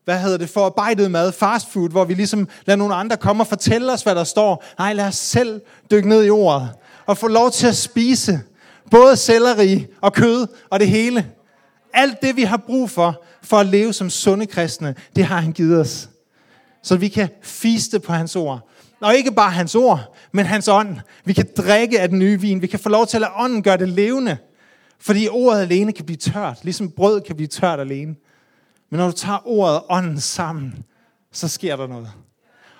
hvad 0.04 0.18
hedder 0.18 0.38
det, 0.38 0.48
forarbejdet 0.48 1.10
mad, 1.10 1.32
fast 1.32 1.72
food, 1.72 1.90
hvor 1.90 2.04
vi 2.04 2.14
ligesom 2.14 2.48
lader 2.66 2.76
nogle 2.76 2.94
andre 2.94 3.16
komme 3.16 3.42
og 3.42 3.46
fortælle 3.46 3.92
os, 3.92 4.02
hvad 4.02 4.14
der 4.14 4.24
står. 4.24 4.64
Nej, 4.78 4.92
lad 4.92 5.06
os 5.06 5.16
selv 5.16 5.60
dykke 5.90 6.08
ned 6.08 6.24
i 6.24 6.30
ordet 6.30 6.70
og 7.06 7.18
få 7.18 7.28
lov 7.28 7.50
til 7.50 7.66
at 7.66 7.76
spise 7.76 8.40
både 8.90 9.16
selleri 9.16 9.86
og 10.00 10.12
kød 10.12 10.46
og 10.70 10.80
det 10.80 10.88
hele. 10.88 11.26
Alt 11.94 12.22
det, 12.22 12.36
vi 12.36 12.42
har 12.42 12.56
brug 12.56 12.90
for, 12.90 13.22
for 13.42 13.56
at 13.56 13.66
leve 13.66 13.92
som 13.92 14.10
sunde 14.10 14.46
kristne, 14.46 14.94
det 15.16 15.24
har 15.24 15.40
han 15.40 15.52
givet 15.52 15.80
os 15.80 16.08
så 16.84 16.96
vi 16.96 17.08
kan 17.08 17.28
fiste 17.42 18.00
på 18.00 18.12
hans 18.12 18.36
ord. 18.36 18.68
Og 19.00 19.16
ikke 19.16 19.32
bare 19.32 19.50
hans 19.50 19.74
ord, 19.74 20.14
men 20.32 20.46
hans 20.46 20.68
ånd. 20.68 20.96
Vi 21.24 21.32
kan 21.32 21.48
drikke 21.56 22.00
af 22.00 22.08
den 22.08 22.18
nye 22.18 22.40
vin. 22.40 22.62
Vi 22.62 22.66
kan 22.66 22.78
få 22.78 22.88
lov 22.88 23.06
til 23.06 23.16
at 23.16 23.20
lade 23.20 23.32
ånden 23.36 23.62
gøre 23.62 23.76
det 23.76 23.88
levende. 23.88 24.36
Fordi 25.04 25.28
ordet 25.28 25.60
alene 25.60 25.92
kan 25.92 26.04
blive 26.04 26.16
tørt, 26.16 26.58
ligesom 26.62 26.90
brød 26.90 27.20
kan 27.20 27.36
blive 27.36 27.48
tørt 27.48 27.80
alene. 27.80 28.14
Men 28.90 28.98
når 28.98 29.06
du 29.06 29.12
tager 29.12 29.48
ordet 29.48 29.76
og 29.76 29.86
ånden 29.88 30.20
sammen, 30.20 30.84
så 31.32 31.48
sker 31.48 31.76
der 31.76 31.86
noget. 31.86 32.10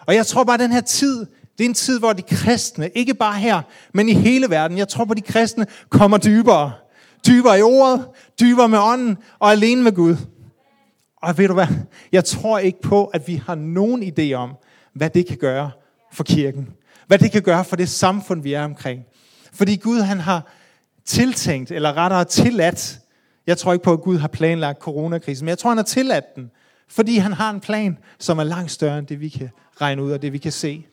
Og 0.06 0.14
jeg 0.14 0.26
tror 0.26 0.44
bare, 0.44 0.54
at 0.54 0.60
den 0.60 0.72
her 0.72 0.80
tid, 0.80 1.26
det 1.58 1.64
er 1.64 1.68
en 1.68 1.74
tid, 1.74 1.98
hvor 1.98 2.12
de 2.12 2.22
kristne, 2.22 2.90
ikke 2.94 3.14
bare 3.14 3.38
her, 3.38 3.62
men 3.94 4.08
i 4.08 4.12
hele 4.12 4.50
verden, 4.50 4.78
jeg 4.78 4.88
tror 4.88 5.04
på, 5.04 5.10
at 5.12 5.16
de 5.16 5.22
kristne 5.22 5.66
kommer 5.88 6.18
dybere. 6.18 6.72
Dybere 7.26 7.58
i 7.58 7.62
ordet, 7.62 8.08
dybere 8.40 8.68
med 8.68 8.78
ånden 8.78 9.18
og 9.38 9.50
alene 9.50 9.82
med 9.82 9.92
Gud. 9.92 10.16
Og 11.22 11.38
ved 11.38 11.48
du 11.48 11.54
hvad? 11.54 11.66
Jeg 12.12 12.24
tror 12.24 12.58
ikke 12.58 12.80
på, 12.80 13.04
at 13.04 13.28
vi 13.28 13.42
har 13.46 13.54
nogen 13.54 14.02
idé 14.02 14.32
om, 14.32 14.54
hvad 14.94 15.10
det 15.10 15.26
kan 15.26 15.36
gøre 15.36 15.70
for 16.12 16.24
kirken. 16.24 16.68
Hvad 17.06 17.18
det 17.18 17.32
kan 17.32 17.42
gøre 17.42 17.64
for 17.64 17.76
det 17.76 17.88
samfund, 17.88 18.42
vi 18.42 18.52
er 18.52 18.64
omkring. 18.64 19.00
Fordi 19.52 19.76
Gud 19.76 20.00
han 20.00 20.20
har 20.20 20.42
tiltænkt, 21.04 21.70
eller 21.70 21.96
rettere 21.96 22.24
tilladt, 22.24 22.98
jeg 23.46 23.58
tror 23.58 23.72
ikke 23.72 23.82
på, 23.82 23.92
at 23.92 24.00
Gud 24.00 24.18
har 24.18 24.28
planlagt 24.28 24.78
coronakrisen, 24.78 25.44
men 25.44 25.48
jeg 25.48 25.58
tror, 25.58 25.70
han 25.70 25.78
har 25.78 25.84
tilladt 25.84 26.36
den, 26.36 26.50
fordi 26.88 27.16
han 27.16 27.32
har 27.32 27.50
en 27.50 27.60
plan, 27.60 27.98
som 28.18 28.38
er 28.38 28.44
langt 28.44 28.70
større 28.70 28.98
end 28.98 29.06
det, 29.06 29.20
vi 29.20 29.28
kan 29.28 29.50
regne 29.80 30.02
ud 30.02 30.12
og 30.12 30.22
det, 30.22 30.32
vi 30.32 30.38
kan 30.38 30.52
se. 30.52 30.86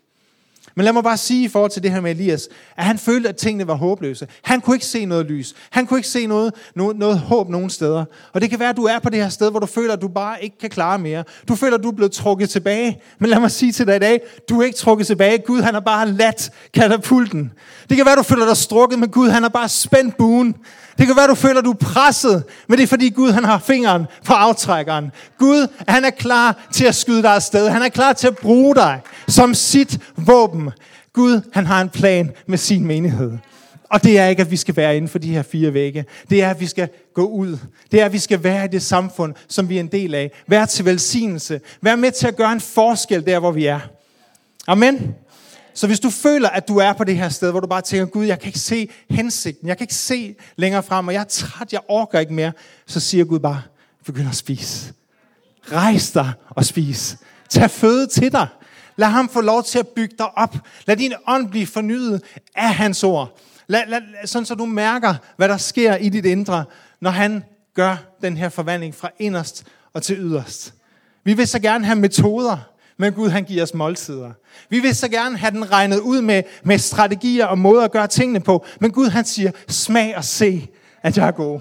Men 0.75 0.86
lad 0.86 0.94
mig 0.94 1.04
bare 1.04 1.18
sige 1.18 1.44
i 1.44 1.48
forhold 1.48 1.72
til 1.72 1.84
det 1.84 1.92
her 1.92 2.01
med 2.01 2.12
Elias, 2.12 2.48
at 2.78 2.86
han 2.86 2.98
følte, 2.98 3.30
at 3.30 3.36
tingene 3.36 3.68
var 3.68 3.74
håbløse. 3.74 4.28
Han 4.44 4.62
kunne 4.62 4.75
ikke 4.75 4.86
se 4.86 5.06
noget 5.06 5.25
lys. 5.25 5.54
Han 5.70 5.88
kunne 5.88 6.00
ikke 6.00 6.10
se 6.10 6.28
noget, 6.28 6.54
noget, 6.75 6.98
noget 6.98 7.20
håb 7.20 7.50
nogen 7.50 7.70
steder. 7.70 8.06
Og 8.34 8.42
det 8.42 8.50
kan 8.50 8.60
være, 8.60 8.70
at 8.70 8.78
du 8.78 8.84
er 8.84 9.00
på 9.00 9.10
det 9.10 9.22
her 9.22 9.30
sted, 9.30 9.51
hvor 9.51 9.60
du 9.60 9.66
føler, 9.66 9.94
at 9.94 10.01
du 10.01 10.08
bare 10.08 10.44
ikke 10.44 10.58
kan 10.58 10.70
klare 10.70 11.00
mere. 11.00 11.24
Du 11.48 11.56
føler, 11.56 11.78
at 11.78 11.84
du 11.84 11.90
er 11.90 11.96
blevet 11.96 12.12
trukket 12.12 12.50
tilbage. 12.50 13.01
Men 13.20 13.30
lad 13.30 13.40
mig 13.40 13.51
sige 13.51 13.72
til 13.72 13.88
dig 13.88 13.96
i 13.96 14.00
dag, 14.00 14.22
du 14.50 14.62
er 14.62 14.66
ikke 14.66 14.78
trukket 14.78 15.08
tilbage. 15.08 15.38
Gud, 15.38 15.62
han 15.62 15.74
har 15.74 15.82
bare 15.82 16.12
ladt 16.12 16.50
katapulten. 16.74 17.51
Det 17.90 17.98
kan 17.98 18.06
være, 18.06 18.13
at 18.13 18.18
du 18.18 18.24
føler 18.24 18.46
dig 18.46 18.58
strukket, 18.58 19.00
men 19.00 19.10
Gud, 19.10 19.30
han 19.30 19.42
har 19.42 19.50
bare 19.50 19.70
spændt 19.70 20.18
buen. 20.18 20.56
Det 20.98 21.08
kan 21.08 21.16
være, 21.16 21.28
du 21.28 21.36
føler, 21.36 21.62
du 21.62 21.72
er 21.72 21.75
presset, 21.75 22.44
men 22.68 22.78
det 22.78 22.84
er 22.84 22.88
fordi 22.88 23.10
Gud 23.10 23.32
han 23.32 23.44
har 23.44 23.60
fingeren 23.60 24.06
på 24.25 24.34
aftrækkeren. 24.34 25.12
Gud, 25.38 25.68
han 25.88 26.06
er 26.06 26.10
klar 26.10 26.68
til 26.74 26.86
at 26.86 26.96
skyde 26.96 27.22
dig 27.22 27.36
afsted. 27.36 27.70
Han 27.70 27.82
er 27.82 27.90
klar 27.90 28.13
til 28.13 28.28
at 28.28 28.38
bruge 28.38 28.75
dig 28.75 29.01
som 29.28 29.54
sit 29.54 30.00
våben. 30.18 30.61
Gud, 31.13 31.41
han 31.53 31.65
har 31.65 31.82
en 31.82 31.89
plan 31.89 32.32
med 32.48 32.58
sin 32.58 32.86
menighed. 32.86 33.38
Og 33.89 34.03
det 34.03 34.20
er 34.20 34.27
ikke, 34.27 34.41
at 34.41 34.51
vi 34.51 34.58
skal 34.58 34.75
være 34.75 34.96
inden 34.96 35.10
for 35.10 35.20
de 35.20 35.34
her 35.34 35.41
fire 35.41 35.74
vægge. 35.74 36.06
Det 36.30 36.44
er, 36.44 36.50
at 36.50 36.60
vi 36.60 36.68
skal 36.68 36.89
gå 37.13 37.25
ud. 37.25 37.58
Det 37.91 38.01
er, 38.01 38.06
at 38.06 38.13
vi 38.13 38.20
skal 38.20 38.44
være 38.44 38.65
i 38.65 38.68
det 38.68 38.82
samfund, 38.82 39.34
som 39.48 39.70
vi 39.70 39.75
er 39.75 39.80
en 39.80 39.88
del 39.88 40.15
af. 40.15 40.32
Vær 40.48 40.65
til 40.65 40.86
velsignelse. 40.86 41.62
Vær 41.82 41.96
med 41.96 42.12
til 42.12 42.27
at 42.27 42.36
gøre 42.36 42.51
en 42.51 42.62
forskel 42.62 43.25
der, 43.25 43.39
hvor 43.39 43.51
vi 43.51 43.65
er. 43.65 43.80
Amen. 44.68 45.15
Så 45.74 45.88
hvis 45.88 46.00
du 46.00 46.10
føler, 46.10 46.50
at 46.50 46.68
du 46.68 46.77
er 46.77 46.94
på 46.94 47.03
det 47.03 47.18
her 47.18 47.30
sted, 47.30 47.51
hvor 47.51 47.60
du 47.60 47.68
bare 47.68 47.82
tænker, 47.82 48.06
Gud, 48.06 48.25
jeg 48.25 48.39
kan 48.39 48.48
ikke 48.48 48.60
se 48.60 48.89
hensigten, 49.10 49.68
jeg 49.68 49.77
kan 49.77 49.84
ikke 49.84 49.94
se 49.94 50.36
længere 50.56 50.84
frem, 50.84 51.08
og 51.08 51.13
jeg 51.13 51.20
er 51.20 51.24
træt, 51.24 51.74
jeg 51.74 51.82
orker 51.88 52.20
ikke 52.20 52.34
mere, 52.34 52.51
så 52.86 53.00
siger 53.00 53.25
Gud 53.25 53.39
bare, 53.39 53.62
begynd 54.06 54.30
at 54.30 54.36
spise. 54.36 54.94
Rejs 55.72 56.12
dig 56.12 56.32
og 56.50 56.65
spis. 56.65 57.18
Tag 57.50 57.72
føde 57.72 58.08
til 58.08 58.32
dig. 58.32 58.48
Lad 59.01 59.10
ham 59.10 59.29
få 59.29 59.41
lov 59.41 59.63
til 59.63 59.79
at 59.79 59.88
bygge 59.88 60.15
dig 60.17 60.38
op. 60.38 60.55
Lad 60.86 60.98
din 60.98 61.13
ånd 61.27 61.50
blive 61.50 61.67
fornyet 61.67 62.24
af 62.55 62.75
hans 62.75 63.03
ord. 63.03 63.39
Lad, 63.67 63.81
lad, 63.88 64.01
sådan 64.25 64.46
så 64.46 64.55
du 64.55 64.65
mærker, 64.65 65.15
hvad 65.38 65.50
der 65.50 65.58
sker 65.58 65.96
i 65.96 66.10
dit 66.10 66.25
indre, 66.25 66.65
når 67.00 67.12
han 67.12 67.43
gør 67.74 67.98
den 68.22 68.38
her 68.38 68.50
forvandling 68.50 68.96
fra 68.96 69.10
inderst 69.20 69.63
og 69.93 70.03
til 70.03 70.17
yderst. 70.20 70.74
Vi 71.24 71.34
vil 71.34 71.48
så 71.48 71.60
gerne 71.60 71.86
have 71.86 71.96
metoder, 71.96 72.58
men 72.98 73.13
Gud 73.13 73.29
han 73.29 73.43
giver 73.43 73.63
os 73.63 73.74
måltider. 73.74 74.31
Vi 74.70 74.79
vil 74.79 74.96
så 74.96 75.08
gerne 75.08 75.38
have 75.38 75.51
den 75.51 75.72
regnet 75.72 76.00
ud 76.00 76.22
med, 76.22 76.43
med 76.63 76.77
strategier 76.77 77.46
og 77.46 77.58
måder 77.58 77.84
at 77.84 77.91
gøre 77.91 78.08
tingene 78.08 78.39
på. 78.39 78.65
Men 78.79 78.91
Gud 78.91 79.10
han 79.10 79.25
siger, 79.25 79.51
smag 79.67 80.17
og 80.17 80.24
se, 80.24 80.67
at 81.03 81.17
jeg 81.17 81.27
er 81.27 81.31
god. 81.31 81.60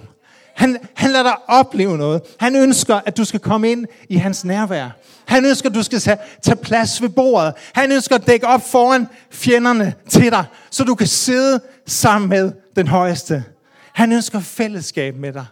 Han, 0.55 0.79
han 0.95 1.11
lader 1.11 1.23
dig 1.23 1.37
opleve 1.49 1.99
noget. 1.99 2.23
Han 2.41 2.57
ønsker, 2.57 3.01
at 3.07 3.17
du 3.17 3.25
skal 3.25 3.41
komme 3.41 3.71
ind 3.71 3.87
i 4.09 4.17
hans 4.17 4.45
nærvær. 4.45 4.91
Han 5.27 5.45
ønsker, 5.45 5.69
at 5.69 5.75
du 5.75 5.83
skal 5.83 6.01
tage, 6.01 6.19
tage 6.43 6.57
plads 6.57 7.03
ved 7.03 7.09
bordet. 7.09 7.55
Han 7.75 7.93
ønsker 7.93 8.15
at 8.15 8.27
dække 8.27 8.47
op 8.47 8.63
foran 8.71 9.07
fjenderne 9.31 9.95
til 10.09 10.31
dig, 10.31 10.45
så 10.71 10.85
du 10.85 10.95
kan 10.95 11.07
sidde 11.07 11.61
sammen 11.87 12.29
med 12.29 12.53
den 12.77 12.89
højeste. 12.89 13.45
Han 13.93 14.13
ønsker 14.13 14.41
fællesskab 14.41 15.17
med 15.17 15.33
dig. 15.33 15.47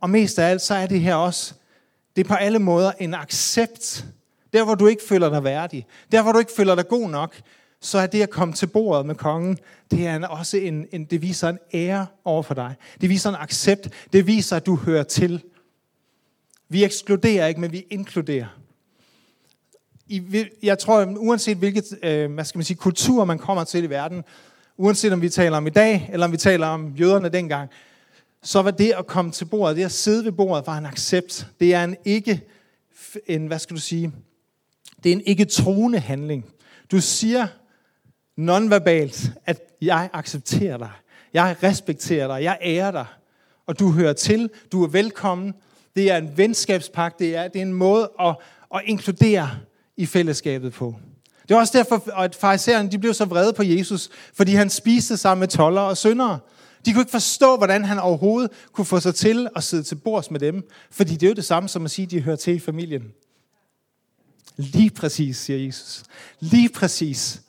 Og 0.00 0.10
mest 0.10 0.38
af 0.38 0.50
alt, 0.50 0.62
så 0.62 0.74
er 0.74 0.86
det 0.86 1.00
her 1.00 1.14
også, 1.14 1.54
det 2.16 2.24
er 2.24 2.28
på 2.28 2.34
alle 2.34 2.58
måder 2.58 2.92
en 2.98 3.14
accept. 3.14 4.04
Der, 4.52 4.64
hvor 4.64 4.74
du 4.74 4.86
ikke 4.86 5.02
føler 5.08 5.30
dig 5.30 5.44
værdig. 5.44 5.86
Der, 6.12 6.22
hvor 6.22 6.32
du 6.32 6.38
ikke 6.38 6.52
føler 6.56 6.74
dig 6.74 6.88
god 6.88 7.10
nok 7.10 7.34
så 7.84 7.98
er 7.98 8.06
det 8.06 8.22
at 8.22 8.30
komme 8.30 8.54
til 8.54 8.66
bordet 8.66 9.06
med 9.06 9.14
kongen, 9.14 9.58
det 9.90 10.06
er 10.06 10.26
også 10.26 10.56
en, 10.56 10.86
en, 10.92 11.04
det 11.04 11.22
viser 11.22 11.48
en 11.48 11.58
ære 11.74 12.06
over 12.24 12.42
for 12.42 12.54
dig. 12.54 12.74
Det 13.00 13.08
viser 13.08 13.30
en 13.30 13.36
accept. 13.38 13.88
Det 14.12 14.26
viser, 14.26 14.56
at 14.56 14.66
du 14.66 14.76
hører 14.76 15.02
til. 15.02 15.42
Vi 16.68 16.84
ekskluderer 16.84 17.46
ikke, 17.46 17.60
men 17.60 17.72
vi 17.72 17.86
inkluderer. 17.90 18.46
I, 20.06 20.44
jeg 20.62 20.78
tror, 20.78 21.14
uanset 21.16 21.56
hvilket 21.56 21.98
øh, 22.02 22.32
hvad 22.32 22.44
skal 22.44 22.58
man 22.58 22.64
sige, 22.64 22.76
kultur 22.76 23.24
man 23.24 23.38
kommer 23.38 23.64
til 23.64 23.84
i 23.84 23.90
verden, 23.90 24.24
uanset 24.76 25.12
om 25.12 25.22
vi 25.22 25.28
taler 25.28 25.56
om 25.56 25.66
i 25.66 25.70
dag, 25.70 26.10
eller 26.12 26.26
om 26.26 26.32
vi 26.32 26.36
taler 26.36 26.66
om 26.66 26.94
jøderne 26.94 27.28
dengang, 27.28 27.70
så 28.42 28.62
var 28.62 28.70
det 28.70 28.92
at 28.98 29.06
komme 29.06 29.32
til 29.32 29.44
bordet, 29.44 29.76
det 29.76 29.84
at 29.84 29.92
sidde 29.92 30.24
ved 30.24 30.32
bordet, 30.32 30.66
var 30.66 30.78
en 30.78 30.86
accept. 30.86 31.46
Det 31.60 31.74
er 31.74 31.84
en 31.84 31.96
ikke, 32.04 32.40
en, 33.26 33.46
hvad 33.46 33.58
skal 33.58 33.76
du 33.76 33.80
sige, 33.80 34.12
det 35.04 35.12
er 35.12 35.16
en 35.16 35.22
ikke 35.26 35.44
troende 35.44 35.98
handling. 35.98 36.44
Du 36.90 37.00
siger 37.00 37.46
nonverbalt, 38.42 39.32
at 39.46 39.60
jeg 39.80 40.10
accepterer 40.12 40.76
dig. 40.76 40.90
Jeg 41.34 41.56
respekterer 41.62 42.26
dig. 42.26 42.42
Jeg 42.42 42.58
ærer 42.62 42.90
dig. 42.90 43.06
Og 43.66 43.78
du 43.78 43.90
hører 43.90 44.12
til. 44.12 44.50
Du 44.72 44.84
er 44.84 44.88
velkommen. 44.88 45.54
Det 45.96 46.10
er 46.10 46.16
en 46.16 46.36
venskabspagt. 46.36 47.18
Det 47.18 47.36
er, 47.36 47.48
det 47.48 47.58
er 47.58 47.62
en 47.62 47.72
måde 47.72 48.10
at, 48.20 48.36
at 48.74 48.80
inkludere 48.84 49.50
i 49.96 50.06
fællesskabet 50.06 50.72
på. 50.72 50.94
Det 51.48 51.54
er 51.54 51.58
også 51.58 51.78
derfor, 51.78 52.18
at 52.18 52.34
farisæerne 52.34 52.90
de 52.90 52.98
blev 52.98 53.14
så 53.14 53.24
vrede 53.24 53.52
på 53.52 53.62
Jesus, 53.62 54.08
fordi 54.34 54.52
han 54.54 54.70
spiste 54.70 55.16
sammen 55.16 55.40
med 55.40 55.48
toller 55.48 55.80
og 55.80 55.96
syndere. 55.96 56.38
De 56.86 56.92
kunne 56.92 57.02
ikke 57.02 57.10
forstå, 57.10 57.56
hvordan 57.56 57.84
han 57.84 57.98
overhovedet 57.98 58.50
kunne 58.72 58.84
få 58.84 59.00
sig 59.00 59.14
til 59.14 59.48
at 59.56 59.62
sidde 59.62 59.82
til 59.82 59.94
bords 59.94 60.30
med 60.30 60.40
dem, 60.40 60.68
fordi 60.90 61.12
det 61.12 61.22
er 61.22 61.28
jo 61.28 61.34
det 61.34 61.44
samme 61.44 61.68
som 61.68 61.84
at 61.84 61.90
sige, 61.90 62.06
at 62.06 62.10
de 62.10 62.20
hører 62.20 62.36
til 62.36 62.54
i 62.54 62.58
familien. 62.58 63.02
Lige 64.56 64.90
præcis, 64.90 65.36
siger 65.36 65.58
Jesus. 65.58 66.02
Lige 66.40 66.68
præcis. 66.68 67.42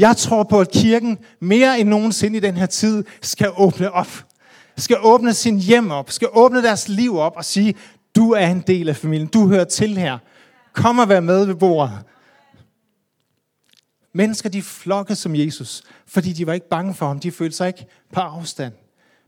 Jeg 0.00 0.16
tror 0.16 0.42
på, 0.42 0.60
at 0.60 0.70
kirken 0.70 1.18
mere 1.40 1.80
end 1.80 1.88
nogensinde 1.88 2.36
i 2.36 2.40
den 2.40 2.56
her 2.56 2.66
tid 2.66 3.04
skal 3.20 3.50
åbne 3.56 3.92
op. 3.92 4.26
Skal 4.76 4.96
åbne 5.02 5.32
sin 5.32 5.58
hjem 5.58 5.90
op. 5.90 6.10
Skal 6.10 6.28
åbne 6.32 6.62
deres 6.62 6.88
liv 6.88 7.16
op 7.16 7.32
og 7.36 7.44
sige, 7.44 7.74
du 8.16 8.32
er 8.32 8.46
en 8.46 8.60
del 8.60 8.88
af 8.88 8.96
familien. 8.96 9.28
Du 9.28 9.48
hører 9.48 9.64
til 9.64 9.96
her. 9.96 10.18
Kom 10.72 10.98
og 10.98 11.08
vær 11.08 11.20
med 11.20 11.46
ved 11.46 11.54
bordet. 11.54 11.92
Mennesker, 14.14 14.48
de 14.48 14.62
flokkede 14.62 15.16
som 15.16 15.36
Jesus, 15.36 15.82
fordi 16.06 16.32
de 16.32 16.46
var 16.46 16.52
ikke 16.52 16.68
bange 16.68 16.94
for 16.94 17.06
ham. 17.06 17.20
De 17.20 17.30
følte 17.30 17.56
sig 17.56 17.66
ikke 17.66 17.86
på 18.12 18.20
afstand. 18.20 18.72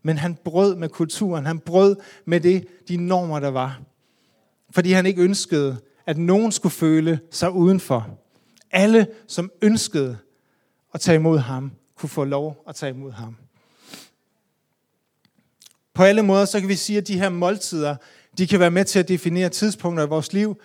Men 0.02 0.18
han 0.18 0.34
brød 0.44 0.76
med 0.76 0.88
kulturen. 0.88 1.46
Han 1.46 1.58
brød 1.58 1.96
med 2.24 2.40
det, 2.40 2.66
de 2.88 2.96
normer, 2.96 3.40
der 3.40 3.50
var. 3.50 3.80
Fordi 4.70 4.92
han 4.92 5.06
ikke 5.06 5.22
ønskede, 5.22 5.76
at 6.06 6.18
nogen 6.18 6.52
skulle 6.52 6.72
føle 6.72 7.20
sig 7.30 7.50
udenfor. 7.50 8.18
Alle, 8.70 9.06
som 9.28 9.50
ønskede 9.62 10.18
at 10.94 11.00
tage 11.00 11.16
imod 11.16 11.38
ham, 11.38 11.72
kunne 11.94 12.10
få 12.10 12.24
lov 12.24 12.64
at 12.68 12.74
tage 12.74 12.90
imod 12.90 13.12
ham. 13.12 13.36
På 15.94 16.02
alle 16.02 16.22
måder, 16.22 16.44
så 16.44 16.60
kan 16.60 16.68
vi 16.68 16.74
sige, 16.74 16.98
at 16.98 17.08
de 17.08 17.18
her 17.18 17.28
måltider, 17.28 17.96
de 18.38 18.46
kan 18.46 18.60
være 18.60 18.70
med 18.70 18.84
til 18.84 18.98
at 18.98 19.08
definere 19.08 19.48
tidspunkter 19.48 20.06
i 20.06 20.08
vores 20.08 20.32
liv. 20.32 20.60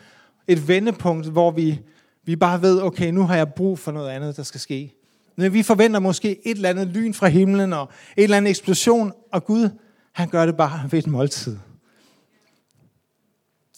Et 0.47 0.67
vendepunkt, 0.67 1.27
hvor 1.27 1.51
vi, 1.51 1.79
vi 2.23 2.35
bare 2.35 2.61
ved, 2.61 2.81
okay, 2.81 3.11
nu 3.11 3.23
har 3.23 3.35
jeg 3.35 3.53
brug 3.53 3.79
for 3.79 3.91
noget 3.91 4.09
andet, 4.09 4.37
der 4.37 4.43
skal 4.43 4.59
ske. 4.59 4.93
Men 5.35 5.53
vi 5.53 5.63
forventer 5.63 5.99
måske 5.99 6.47
et 6.47 6.55
eller 6.55 6.69
andet 6.69 6.87
lyn 6.87 7.13
fra 7.13 7.27
himlen, 7.27 7.73
og 7.73 7.89
et 8.17 8.23
eller 8.23 8.37
anden 8.37 8.49
eksplosion, 8.49 9.11
og 9.31 9.45
Gud, 9.45 9.69
han 10.11 10.29
gør 10.29 10.45
det 10.45 10.57
bare 10.57 10.91
ved 10.91 10.99
et 10.99 11.07
måltid. 11.07 11.57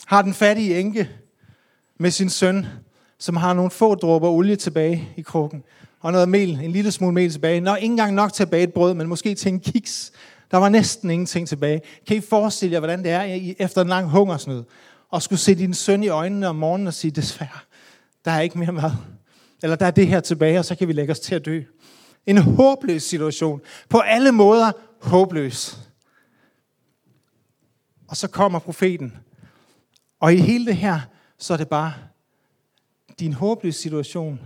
Har 0.06 0.22
den 0.22 0.34
fattige 0.34 0.79
enke 0.79 1.10
med 1.98 2.12
sin 2.12 2.29
søn, 2.29 2.65
som 3.18 3.36
har 3.36 3.53
nogle 3.53 3.72
få 3.72 3.96
dråber 3.96 4.29
olie 4.29 4.56
tilbage 4.56 5.10
i 5.18 5.22
krukken, 5.22 5.63
og 6.00 6.12
noget 6.12 6.29
mel, 6.29 6.50
en 6.50 6.72
lille 6.72 6.91
smule 6.91 7.13
mel 7.13 7.32
tilbage. 7.32 7.62
Nå, 7.62 7.75
ikke 7.75 7.86
engang 7.86 8.13
nok 8.13 8.34
til 8.34 8.44
at 8.44 8.50
bage 8.50 8.63
et 8.63 8.74
brød, 8.74 8.94
men 8.94 9.08
måske 9.08 9.36
til 9.36 9.51
en 9.51 9.60
kiks. 9.60 10.12
Der 10.51 10.58
var 10.58 10.70
næsten 10.70 11.10
ingenting 11.10 11.48
tilbage. 11.48 11.82
Kan 12.08 12.18
I 12.18 12.22
forestille 12.22 12.74
jer, 12.74 12.79
hvordan 12.79 13.03
det 13.03 13.12
er 13.12 13.53
efter 13.60 13.82
en 13.82 13.88
lang 13.88 14.10
hungersnød? 14.10 14.63
Og 15.10 15.22
skulle 15.22 15.39
se 15.39 15.56
din 15.56 15.74
søn 15.74 16.03
i 16.03 16.08
øjnene 16.08 16.48
om 16.48 16.56
morgenen 16.56 16.88
og 16.88 16.94
sige, 16.94 17.12
desværre, 17.12 17.60
der 18.25 18.32
er 18.32 18.41
ikke 18.41 18.60
mere 18.60 18.72
mad. 18.72 18.91
Eller 19.63 19.75
der 19.75 19.86
er 19.86 19.91
det 19.91 20.08
her 20.08 20.20
tilbage, 20.20 20.60
og 20.60 20.65
så 20.65 20.75
kan 20.75 20.88
vi 20.88 20.94
lægge 20.94 21.12
os 21.12 21.20
til 21.20 21.36
at 21.36 21.46
dø. 21.46 21.62
En 22.25 22.38
håbløs 22.38 23.03
situation. 23.03 23.62
På 23.89 24.00
alle 24.00 24.32
måder 24.32 24.72
håbløs. 25.01 25.79
Og 28.08 28.18
så 28.18 28.27
kommer 28.27 28.60
profeten. 28.60 29.18
Og 30.20 30.34
i 30.34 30.38
hele 30.38 30.65
det 30.65 30.77
her, 30.77 31.00
så 31.38 31.53
er 31.53 31.58
det 31.58 31.70
bare 31.70 31.94
din 33.20 33.34
håbløse 33.34 33.82
situation 33.82 34.39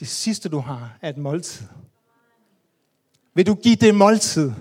det 0.00 0.08
sidste, 0.08 0.48
du 0.48 0.58
har, 0.58 0.98
er 1.02 1.08
et 1.08 1.16
måltid. 1.16 1.66
Vil 3.34 3.46
du 3.46 3.54
give 3.54 3.76
det 3.76 3.94
måltid? 3.94 4.52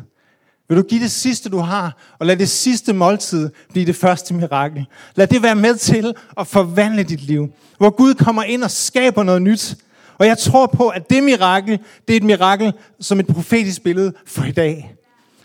Vil 0.68 0.78
du 0.78 0.84
give 0.84 1.02
det 1.02 1.12
sidste, 1.12 1.50
du 1.50 1.58
har, 1.58 1.98
og 2.20 2.26
lad 2.26 2.38
det 2.38 2.50
sidste 2.50 2.94
måltid 2.94 3.50
blive 3.70 3.86
det 3.86 3.96
første 3.96 4.34
mirakel? 4.34 4.86
Lad 5.16 5.28
det 5.28 5.44
være 5.44 5.56
med 5.56 5.76
til 5.76 6.16
at 6.38 6.48
forvandle 6.48 7.04
dit 7.04 7.22
liv, 7.22 7.54
hvor 7.78 7.90
Gud 7.90 8.14
kommer 8.14 8.44
ind 8.44 8.64
og 8.64 8.72
skaber 8.72 9.24
noget 9.24 9.42
nyt. 9.42 9.78
Og 10.18 10.28
jeg 10.28 10.38
tror 10.38 10.66
på, 10.66 10.88
at 10.88 11.10
det 11.10 11.24
mirakel, 11.24 11.80
det 12.08 12.14
er 12.14 12.18
et 12.18 12.24
mirakel 12.24 12.74
som 13.00 13.20
et 13.20 13.28
profetisk 13.28 13.84
billede 13.84 14.14
for 14.26 14.44
i 14.44 14.52
dag. 14.52 14.96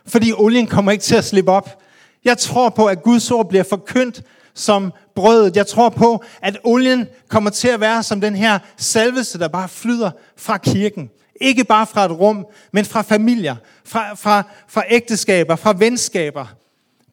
Fordi 0.07 0.33
olien 0.33 0.67
kommer 0.67 0.93
ikke 0.93 1.03
til 1.03 1.15
at 1.15 1.25
slippe 1.25 1.51
op. 1.51 1.83
Jeg 2.25 2.39
tror 2.39 2.69
på, 2.69 2.87
at 2.87 3.03
Guds 3.03 3.31
ord 3.31 3.49
bliver 3.49 3.65
forkyndt 3.65 4.23
som 4.55 4.93
brødet. 5.15 5.57
Jeg 5.57 5.67
tror 5.67 5.89
på, 5.89 6.25
at 6.43 6.59
olien 6.65 7.09
kommer 7.29 7.51
til 7.51 7.69
at 7.69 7.81
være 7.81 8.03
som 8.03 8.21
den 8.21 8.37
her 8.37 8.59
salvelse, 8.77 9.39
der 9.39 9.49
bare 9.49 9.69
flyder 9.69 10.11
fra 10.37 10.59
kirken. 10.59 11.11
Ikke 11.41 11.65
bare 11.65 11.87
fra 11.87 12.05
et 12.05 12.11
rum, 12.11 12.47
men 12.73 12.85
fra 12.85 13.03
familier, 13.03 13.57
fra, 13.85 14.15
fra, 14.15 14.43
fra 14.69 14.83
ægteskaber, 14.89 15.57
fra 15.57 15.75
venskaber. 15.79 16.47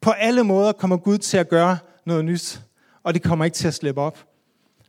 På 0.01 0.11
alle 0.11 0.43
måder 0.43 0.71
kommer 0.71 0.97
Gud 0.97 1.17
til 1.17 1.37
at 1.37 1.49
gøre 1.49 1.77
noget 2.05 2.25
nyt, 2.25 2.61
og 3.03 3.13
det 3.13 3.23
kommer 3.23 3.45
ikke 3.45 3.55
til 3.55 3.67
at 3.67 3.73
slippe 3.73 4.01
op. 4.01 4.17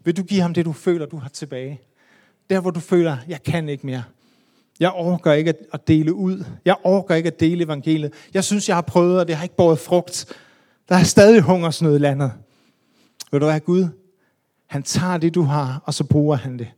Vil 0.05 0.17
du 0.17 0.23
give 0.23 0.41
ham 0.41 0.55
det, 0.55 0.65
du 0.65 0.73
føler, 0.73 1.07
du 1.07 1.17
har 1.17 1.29
tilbage? 1.29 1.81
Der, 2.51 2.61
hvor 2.61 2.71
du 2.71 2.81
føler, 2.81 3.17
jeg 3.29 3.43
kan 3.43 3.69
ikke 3.69 3.87
mere. 3.87 4.03
Jeg 4.81 4.91
overgår 4.91 5.33
ikke 5.33 5.55
at 5.73 5.89
dele 5.89 6.15
ud. 6.15 6.45
Jeg 6.65 6.77
overgår 6.83 7.15
ikke 7.15 7.27
at 7.27 7.41
dele 7.41 7.65
evangeliet. 7.65 8.13
Jeg 8.35 8.45
synes, 8.45 8.69
jeg 8.69 8.77
har 8.77 8.83
prøvet, 8.83 9.21
og 9.21 9.29
det 9.29 9.37
har 9.37 9.43
ikke 9.43 9.57
båret 9.57 9.79
frugt. 9.79 10.27
Der 10.91 10.97
er 10.97 11.03
stadig 11.03 11.41
hungersnød 11.41 11.97
i 11.97 11.99
landet. 11.99 12.33
Ved 13.33 13.41
du 13.41 13.47
hvad, 13.47 13.61
Gud? 13.61 13.89
Han 14.67 14.83
tager 14.83 15.17
det, 15.17 15.35
du 15.35 15.43
har, 15.43 15.83
og 15.85 15.95
så 15.95 16.05
bruger 16.05 16.37
han 16.37 16.59
det. 16.59 16.69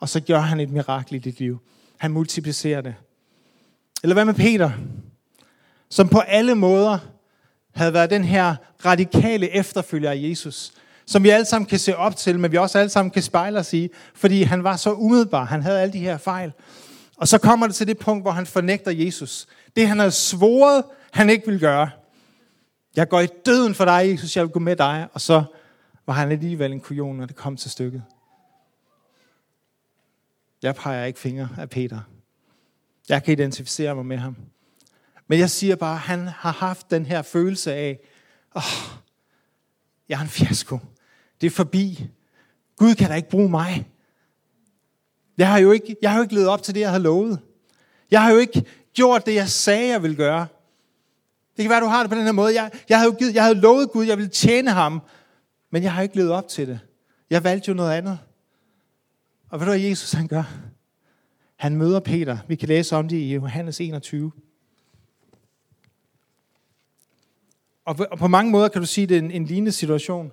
Og 0.00 0.08
så 0.08 0.20
gør 0.20 0.38
han 0.38 0.60
et 0.60 0.70
mirakel 0.70 1.14
i 1.14 1.18
dit 1.18 1.40
liv. 1.40 1.58
Han 1.96 2.10
multiplicerer 2.10 2.80
det. 2.80 2.94
Eller 4.02 4.14
hvad 4.14 4.24
med 4.24 4.34
Peter? 4.34 4.70
Som 5.88 6.08
på 6.08 6.18
alle 6.18 6.54
måder 6.54 6.98
havde 7.74 7.92
været 7.92 8.10
den 8.10 8.24
her 8.24 8.56
radikale 8.84 9.50
efterfølger 9.50 10.10
af 10.10 10.16
Jesus. 10.16 10.72
Som 11.06 11.24
vi 11.24 11.28
alle 11.28 11.46
sammen 11.46 11.66
kan 11.66 11.78
se 11.78 11.96
op 11.96 12.16
til, 12.16 12.38
men 12.38 12.52
vi 12.52 12.56
også 12.56 12.78
alle 12.78 12.90
sammen 12.90 13.10
kan 13.10 13.22
spejle 13.22 13.58
os 13.58 13.72
i. 13.72 13.88
Fordi 14.14 14.42
han 14.42 14.64
var 14.64 14.76
så 14.76 14.92
umiddelbar. 14.92 15.44
Han 15.44 15.62
havde 15.62 15.80
alle 15.80 15.92
de 15.92 15.98
her 15.98 16.18
fejl. 16.18 16.52
Og 17.16 17.28
så 17.28 17.38
kommer 17.38 17.66
det 17.66 17.76
til 17.76 17.86
det 17.86 17.98
punkt, 17.98 18.24
hvor 18.24 18.30
han 18.30 18.46
fornægter 18.46 18.90
Jesus. 18.90 19.46
Det 19.76 19.88
han 19.88 19.98
havde 19.98 20.12
svoret, 20.12 20.84
han 21.12 21.30
ikke 21.30 21.46
ville 21.46 21.60
gøre. 21.60 21.90
Jeg 22.96 23.08
går 23.08 23.20
i 23.20 23.26
døden 23.46 23.74
for 23.74 23.84
dig, 23.84 24.10
Jesus, 24.10 24.36
jeg 24.36 24.44
vil 24.44 24.52
gå 24.52 24.58
med 24.58 24.76
dig. 24.76 25.08
Og 25.12 25.20
så 25.20 25.44
var 26.06 26.14
han 26.14 26.32
alligevel 26.32 26.72
en 26.72 26.80
kujon, 26.80 27.16
når 27.16 27.26
det 27.26 27.36
kom 27.36 27.56
til 27.56 27.70
stykket. 27.70 28.02
Jeg 30.62 30.74
peger 30.74 31.04
ikke 31.04 31.18
fingre 31.18 31.48
af 31.58 31.70
Peter. 31.70 32.00
Jeg 33.08 33.24
kan 33.24 33.32
identificere 33.32 33.94
mig 33.94 34.06
med 34.06 34.16
ham. 34.16 34.36
Men 35.26 35.38
jeg 35.38 35.50
siger 35.50 35.76
bare, 35.76 35.94
at 35.94 36.00
han 36.00 36.26
har 36.26 36.52
haft 36.52 36.90
den 36.90 37.06
her 37.06 37.22
følelse 37.22 37.74
af, 37.74 37.98
åh, 38.56 38.62
oh, 38.62 38.98
jeg 40.08 40.16
er 40.16 40.22
en 40.22 40.28
fiasko. 40.28 40.78
Det 41.40 41.46
er 41.46 41.50
forbi. 41.50 42.08
Gud 42.76 42.94
kan 42.94 43.08
da 43.08 43.14
ikke 43.14 43.28
bruge 43.28 43.48
mig. 43.48 43.88
Jeg 45.38 45.48
har 45.50 45.58
jo 45.58 45.72
ikke, 45.72 45.96
jeg 46.02 46.10
har 46.10 46.18
jo 46.18 46.22
ikke 46.22 46.34
levet 46.34 46.48
op 46.48 46.62
til 46.62 46.74
det, 46.74 46.80
jeg 46.80 46.90
havde 46.90 47.02
lovet. 47.02 47.40
Jeg 48.10 48.22
har 48.22 48.30
jo 48.30 48.38
ikke 48.38 48.64
gjort 48.94 49.26
det, 49.26 49.34
jeg 49.34 49.48
sagde, 49.48 49.88
jeg 49.88 50.02
ville 50.02 50.16
gøre. 50.16 50.46
Det 51.58 51.64
kan 51.64 51.70
være, 51.70 51.80
du 51.80 51.86
har 51.86 52.02
det 52.02 52.10
på 52.10 52.16
den 52.16 52.24
her 52.24 52.32
måde. 52.32 52.54
Jeg, 52.54 52.70
jeg, 52.88 52.98
havde, 52.98 53.12
givet, 53.12 53.34
jeg 53.34 53.42
havde 53.42 53.60
lovet 53.60 53.90
Gud, 53.90 54.04
jeg 54.04 54.16
ville 54.18 54.30
tjene 54.30 54.70
ham, 54.70 55.02
men 55.70 55.82
jeg 55.82 55.92
har 55.92 56.02
ikke 56.02 56.16
levet 56.16 56.30
op 56.30 56.48
til 56.48 56.68
det. 56.68 56.80
Jeg 57.30 57.44
valgte 57.44 57.68
jo 57.68 57.74
noget 57.74 57.92
andet. 57.92 58.18
Og 59.50 59.60
ved 59.60 59.66
du, 59.66 59.72
hvad 59.72 59.80
Jesus 59.80 60.12
han 60.12 60.28
gør? 60.28 60.42
Han 61.56 61.76
møder 61.76 62.00
Peter. 62.00 62.38
Vi 62.48 62.56
kan 62.56 62.68
læse 62.68 62.96
om 62.96 63.08
det 63.08 63.16
i 63.16 63.34
Johannes 63.34 63.80
21. 63.80 64.32
Og, 67.84 67.96
og 68.10 68.18
på 68.18 68.28
mange 68.28 68.50
måder 68.50 68.68
kan 68.68 68.80
du 68.80 68.86
sige, 68.86 69.02
at 69.02 69.08
det 69.08 69.14
er 69.16 69.22
en, 69.22 69.30
en 69.30 69.44
lignende 69.44 69.72
situation. 69.72 70.32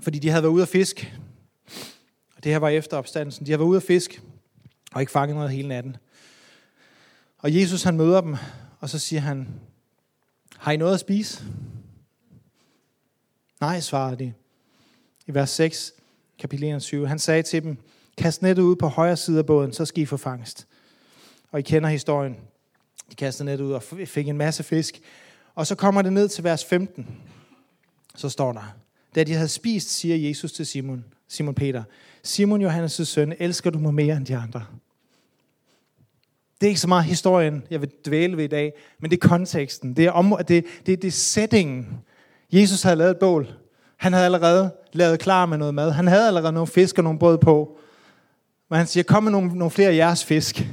Fordi 0.00 0.18
de 0.18 0.28
havde 0.28 0.42
været 0.42 0.52
ude 0.52 0.62
at 0.62 0.68
fiske. 0.68 1.14
Og 2.36 2.44
det 2.44 2.52
her 2.52 2.58
var 2.58 2.68
efter 2.68 2.96
opstandelsen. 2.96 3.46
De 3.46 3.50
havde 3.50 3.58
været 3.58 3.68
ude 3.68 3.76
at 3.76 3.82
fiske 3.82 4.20
og 4.92 5.00
ikke 5.00 5.12
fanget 5.12 5.36
noget 5.36 5.50
hele 5.50 5.68
natten. 5.68 5.96
Og 7.44 7.54
Jesus 7.54 7.82
han 7.82 7.96
møder 7.96 8.20
dem, 8.20 8.36
og 8.80 8.90
så 8.90 8.98
siger 8.98 9.20
han, 9.20 9.48
har 10.56 10.72
I 10.72 10.76
noget 10.76 10.94
at 10.94 11.00
spise? 11.00 11.44
Nej, 13.60 13.80
svarede 13.80 14.16
de. 14.16 14.32
I 15.26 15.34
vers 15.34 15.50
6, 15.50 15.92
kapitel 16.38 16.64
21. 16.64 17.08
Han 17.08 17.18
sagde 17.18 17.42
til 17.42 17.62
dem, 17.62 17.76
kast 18.18 18.42
nettet 18.42 18.62
ud 18.62 18.76
på 18.76 18.86
højre 18.86 19.16
side 19.16 19.38
af 19.38 19.46
båden, 19.46 19.72
så 19.72 19.84
skal 19.84 20.02
I 20.02 20.06
få 20.06 20.16
fangst. 20.16 20.66
Og 21.52 21.58
I 21.58 21.62
kender 21.62 21.88
historien. 21.88 22.36
De 23.10 23.14
kastede 23.14 23.46
nettet 23.46 23.64
ud 23.64 23.72
og 23.72 23.82
fik 23.82 24.28
en 24.28 24.38
masse 24.38 24.62
fisk. 24.62 25.00
Og 25.54 25.66
så 25.66 25.74
kommer 25.74 26.02
det 26.02 26.12
ned 26.12 26.28
til 26.28 26.44
vers 26.44 26.64
15. 26.64 27.06
Så 28.14 28.28
står 28.28 28.52
der, 28.52 28.76
da 29.14 29.24
de 29.24 29.32
havde 29.32 29.48
spist, 29.48 29.90
siger 29.90 30.16
Jesus 30.28 30.52
til 30.52 30.66
Simon, 30.66 31.04
Simon 31.28 31.54
Peter, 31.54 31.84
Simon 32.22 32.66
Johannes' 32.66 33.04
søn, 33.04 33.34
elsker 33.38 33.70
du 33.70 33.78
mig 33.78 33.94
mere 33.94 34.16
end 34.16 34.26
de 34.26 34.36
andre? 34.36 34.66
Det 36.60 36.66
er 36.66 36.68
ikke 36.68 36.80
så 36.80 36.88
meget 36.88 37.04
historien, 37.04 37.62
jeg 37.70 37.80
vil 37.80 37.90
dvæle 38.06 38.36
ved 38.36 38.44
i 38.44 38.48
dag, 38.48 38.72
men 39.00 39.10
det 39.10 39.22
er 39.22 39.28
konteksten. 39.28 39.96
Det 39.96 40.04
er, 40.04 40.10
om, 40.10 40.36
det, 40.48 40.64
det, 40.86 41.02
det 41.02 41.08
er 41.08 41.12
settingen. 41.12 41.86
Jesus 42.52 42.82
havde 42.82 42.96
lavet 42.96 43.10
et 43.10 43.18
bål. 43.18 43.48
Han 43.96 44.12
havde 44.12 44.24
allerede 44.24 44.70
lavet 44.92 45.20
klar 45.20 45.46
med 45.46 45.58
noget 45.58 45.74
mad. 45.74 45.90
Han 45.90 46.06
havde 46.06 46.26
allerede 46.26 46.52
nogle 46.52 46.66
fisk 46.66 46.98
og 46.98 47.04
nogle 47.04 47.18
brød 47.18 47.38
på. 47.38 47.78
Men 48.70 48.76
han 48.76 48.86
siger, 48.86 49.04
kom 49.04 49.22
med 49.22 49.32
nogle, 49.32 49.58
nogle 49.58 49.70
flere 49.70 49.88
af 49.88 49.96
jeres 49.96 50.24
fisk. 50.24 50.68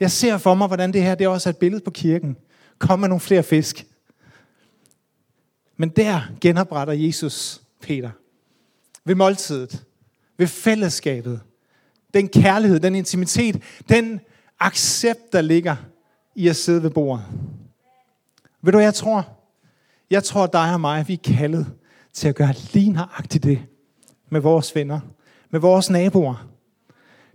Jeg 0.00 0.10
ser 0.10 0.38
for 0.38 0.54
mig, 0.54 0.66
hvordan 0.66 0.92
det 0.92 1.02
her 1.02 1.14
det 1.14 1.24
er 1.24 1.28
også 1.28 1.48
et 1.48 1.56
billede 1.56 1.84
på 1.84 1.90
kirken. 1.90 2.36
Kom 2.78 2.98
med 2.98 3.08
nogle 3.08 3.20
flere 3.20 3.42
fisk. 3.42 3.86
Men 5.76 5.88
der 5.88 6.20
genopretter 6.40 6.94
Jesus 6.94 7.60
Peter. 7.80 8.10
Ved 9.04 9.14
måltidet. 9.14 9.84
Ved 10.38 10.46
fællesskabet. 10.46 11.40
Den 12.14 12.28
kærlighed, 12.28 12.80
den 12.80 12.94
intimitet, 12.94 13.62
den 13.88 14.20
accept, 14.60 15.32
der 15.32 15.40
ligger 15.40 15.76
i 16.34 16.48
at 16.48 16.56
sidde 16.56 16.82
ved 16.82 16.90
bordet. 16.90 17.24
Ved 18.62 18.72
du, 18.72 18.78
hvad 18.78 18.86
jeg 18.86 18.94
tror? 18.94 19.28
Jeg 20.10 20.24
tror, 20.24 20.44
at 20.44 20.52
dig 20.52 20.72
og 20.74 20.80
mig, 20.80 21.08
vi 21.08 21.12
er 21.12 21.34
kaldet 21.36 21.66
til 22.12 22.28
at 22.28 22.34
gøre 22.34 22.54
lige 22.72 22.92
nøjagtigt 22.92 23.44
det 23.44 23.62
med 24.30 24.40
vores 24.40 24.74
venner, 24.74 25.00
med 25.50 25.60
vores 25.60 25.90
naboer. 25.90 26.46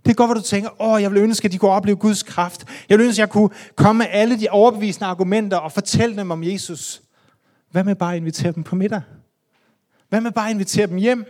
Det 0.04 0.10
er 0.10 0.14
godt 0.14 0.28
være, 0.28 0.38
du 0.38 0.42
tænker, 0.42 0.82
åh, 0.82 1.02
jeg 1.02 1.10
vil 1.10 1.18
ønske, 1.18 1.46
at 1.46 1.52
de 1.52 1.58
kunne 1.58 1.70
opleve 1.70 1.96
Guds 1.96 2.22
kraft. 2.22 2.64
Jeg 2.88 2.98
vil 2.98 3.04
ønske, 3.04 3.22
at 3.22 3.26
jeg 3.26 3.30
kunne 3.30 3.50
komme 3.76 3.98
med 3.98 4.06
alle 4.10 4.40
de 4.40 4.48
overbevisende 4.50 5.06
argumenter 5.06 5.56
og 5.56 5.72
fortælle 5.72 6.16
dem 6.16 6.30
om 6.30 6.44
Jesus. 6.44 7.02
Hvad 7.70 7.84
med 7.84 7.94
bare 7.94 8.12
at 8.12 8.16
invitere 8.16 8.52
dem 8.52 8.62
på 8.62 8.76
middag? 8.76 9.02
Hvad 10.08 10.20
med 10.20 10.30
bare 10.30 10.48
at 10.48 10.54
invitere 10.54 10.86
dem 10.86 10.96
hjem? 10.96 11.24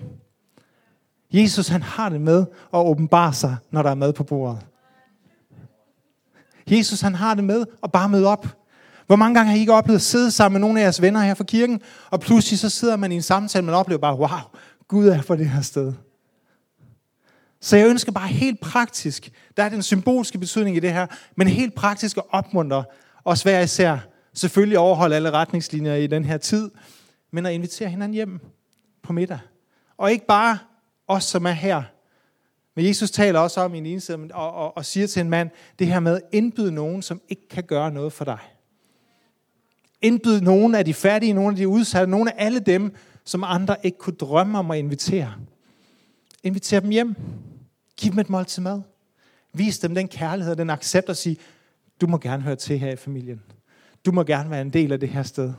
Jesus, 1.33 1.69
han 1.69 1.83
har 1.83 2.09
det 2.09 2.21
med 2.21 2.47
at 2.75 2.79
åbenbare 2.79 3.33
sig, 3.33 3.57
når 3.71 3.83
der 3.83 3.91
er 3.91 3.95
mad 3.95 4.13
på 4.13 4.25
bordet. 4.25 4.59
Jesus, 6.73 7.01
han 7.01 7.15
har 7.15 7.35
det 7.35 7.45
med 7.45 7.65
at 7.83 7.93
bare 7.93 8.09
møde 8.09 8.27
op. 8.27 8.47
Hvor 9.07 9.17
mange 9.17 9.35
gange 9.35 9.51
har 9.51 9.57
I 9.57 9.61
ikke 9.61 9.73
oplevet 9.73 9.99
at 9.99 10.03
sidde 10.03 10.31
sammen 10.31 10.61
med 10.61 10.61
nogle 10.61 10.81
af 10.81 10.85
jeres 10.85 11.03
venner 11.03 11.21
her 11.21 11.35
fra 11.35 11.45
kirken, 11.45 11.81
og 12.11 12.21
pludselig 12.21 12.59
så 12.59 12.69
sidder 12.69 12.97
man 12.97 13.13
i 13.13 13.15
en 13.15 13.23
samtale, 13.23 13.65
man 13.65 13.75
oplever 13.75 14.01
bare, 14.01 14.19
wow, 14.19 14.39
Gud 14.89 15.09
er 15.09 15.23
for 15.23 15.37
det 15.37 15.51
her 15.51 15.63
sted. 15.63 15.93
Så 17.61 17.77
jeg 17.77 17.89
ønsker 17.89 18.13
bare 18.13 18.29
helt 18.29 18.61
praktisk, 18.61 19.31
der 19.57 19.63
er 19.63 19.69
den 19.69 19.83
symbolske 19.83 20.39
betydning 20.39 20.77
i 20.77 20.81
det 20.81 20.93
her, 20.93 21.07
men 21.37 21.49
helt 21.49 21.75
praktisk 21.75 22.17
at 22.17 22.23
opmuntre 22.31 22.85
os 23.25 23.43
hver 23.43 23.61
især, 23.61 23.99
selvfølgelig 24.35 24.79
overholde 24.79 25.17
alle 25.17 25.31
retningslinjer 25.31 25.95
i 25.95 26.07
den 26.07 26.25
her 26.25 26.37
tid, 26.37 26.71
men 27.33 27.47
at 27.47 27.53
invitere 27.53 27.89
hinanden 27.89 28.15
hjem 28.15 28.41
på 29.03 29.13
middag. 29.13 29.39
Og 29.99 30.13
ikke 30.13 30.27
bare 30.27 30.59
os, 31.09 31.25
som 31.25 31.47
er 31.47 31.51
her, 31.51 31.83
men 32.75 32.87
Jesus 32.87 33.11
taler 33.11 33.41
også 33.41 33.61
om 33.61 33.75
i 33.75 33.79
en 33.79 33.87
eneste, 33.87 34.15
og, 34.35 34.53
og, 34.53 34.77
og 34.77 34.85
siger 34.85 35.07
til 35.07 35.21
en 35.21 35.31
mand, 35.31 35.51
det 35.79 35.87
her 35.87 36.01
med 36.01 36.17
at 36.17 36.23
indbyde 36.33 36.73
nogen, 36.73 37.03
som 37.03 37.21
ikke 37.29 37.49
kan 37.49 37.65
gøre 37.65 37.91
noget 37.91 38.13
for 38.13 38.25
dig. 38.25 38.39
Indbyde 40.03 40.45
nogen 40.45 40.75
af 40.75 40.85
de 40.85 40.95
fattige, 40.95 41.33
nogen 41.33 41.51
af 41.51 41.57
de 41.57 41.69
udsatte, 41.69 42.11
nogle 42.11 42.41
af 42.41 42.47
alle 42.47 42.61
dem, 42.61 42.95
som 43.25 43.45
andre 43.45 43.77
ikke 43.83 43.99
kunne 43.99 44.17
drømme 44.17 44.59
om 44.59 44.71
at 44.71 44.79
invitere. 44.79 45.35
Inviter 46.43 46.81
dem 46.81 46.91
hjem. 46.91 47.17
Giv 47.97 48.13
dem 48.13 48.19
et 48.19 48.31
måltid 48.31 48.63
mad. 48.63 48.83
Vis 49.53 49.79
dem 49.79 49.95
den 49.95 50.09
kærlighed 50.09 50.53
og 50.53 50.59
den 50.59 50.71
accept 50.71 51.09
og 51.09 51.17
sige, 51.17 51.37
du 52.01 52.07
må 52.07 52.19
gerne 52.19 52.43
høre 52.43 52.57
til 52.57 52.79
her 52.79 52.93
i 52.93 52.97
familien. 52.97 53.43
Du 54.07 54.13
må 54.13 54.23
gerne 54.23 54.51
være 54.51 54.61
en 54.61 54.71
del 54.71 54.93
af 54.93 55.01
det 55.01 55.09
her 55.09 55.23
sted. 55.23 55.53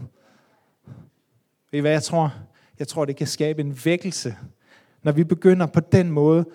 Ved 1.71 1.77
I 1.77 1.81
hvad 1.81 1.91
jeg 1.91 2.03
tror? 2.03 2.33
Jeg 2.79 2.87
tror, 2.87 3.05
det 3.05 3.15
kan 3.15 3.27
skabe 3.27 3.61
en 3.61 3.79
vækkelse, 3.85 4.35
når 5.03 5.11
vi 5.11 5.23
begynder 5.23 5.65
på 5.65 5.79
den 5.79 6.11
måde 6.11 6.45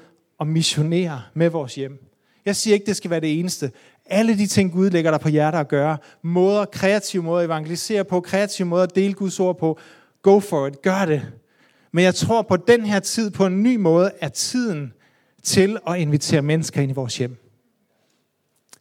at 0.41 0.47
missionere 0.47 1.23
med 1.35 1.51
vores 1.51 1.75
hjem. 1.75 2.05
Jeg 2.45 2.57
siger 2.57 2.75
ikke, 2.75 2.87
det 2.87 2.97
skal 2.97 3.11
være 3.11 3.21
det 3.21 3.39
eneste. 3.39 3.73
Alle 4.07 4.39
de 4.39 4.47
ting, 4.47 4.73
Gud 4.73 4.91
lægger 4.91 5.11
der 5.11 5.19
på 5.19 5.29
hjertet 5.29 5.59
at 5.59 5.69
gøre, 5.69 5.99
måder, 6.23 6.65
kreative 6.65 7.23
måder 7.23 7.39
at 7.39 7.45
evangelisere 7.45 8.05
på, 8.05 8.21
kreative 8.21 8.69
måder 8.69 8.83
at 8.83 8.95
dele 8.95 9.15
Guds 9.15 9.41
ord 9.41 9.59
på, 9.59 9.79
go 10.23 10.41
for 10.41 10.67
it, 10.67 10.83
gør 10.83 11.05
det. 11.05 11.33
Men 11.93 12.05
jeg 12.05 12.15
tror 12.15 12.43
på 12.43 12.57
den 12.57 12.87
her 12.87 13.01
tid, 13.01 13.31
på 13.31 13.47
en 13.47 13.63
ny 13.63 13.77
måde, 13.77 14.11
er 14.21 14.29
tiden 14.29 14.93
til 15.43 15.79
at 15.89 15.99
invitere 15.99 16.43
mennesker 16.43 16.81
ind 16.81 16.91
i 16.91 16.95
vores 16.95 17.19
hjem. 17.19 17.37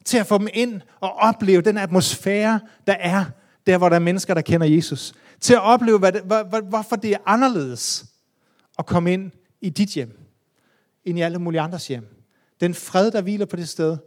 Til 0.06 0.18
at 0.18 0.28
få 0.28 0.38
dem 0.38 0.48
ind 0.54 0.82
og 1.00 1.14
opleve 1.14 1.62
den 1.62 1.78
atmosfære, 1.78 2.60
der 2.88 2.94
er 2.94 3.26
der, 3.68 3.78
hvor 3.78 3.90
der 3.90 3.96
er 3.96 4.00
mennesker, 4.00 4.34
der 4.34 4.42
kender 4.42 4.68
Jesus. 4.68 5.14
Til 5.40 5.54
at 5.54 5.62
opleve, 5.62 6.00
hvad 6.00 6.12
det, 6.12 6.22
hvor, 6.22 6.62
hvorfor 6.62 6.96
det 6.96 7.12
er 7.12 7.18
anderledes 7.26 8.06
at 8.80 8.86
komme 8.86 9.14
ind 9.14 9.32
i 9.62 9.70
dit 9.70 9.90
hjem 9.90 10.27
end 11.08 11.20
i 11.20 11.22
alle 11.22 11.40
mulige 11.40 11.62
andres 11.62 11.88
hjem. 11.88 12.24
Den 12.60 12.74
fred, 12.74 13.12
der 13.12 13.22
hviler 13.22 13.46
på 13.46 13.56
det 13.56 13.70
sted. 13.70 13.98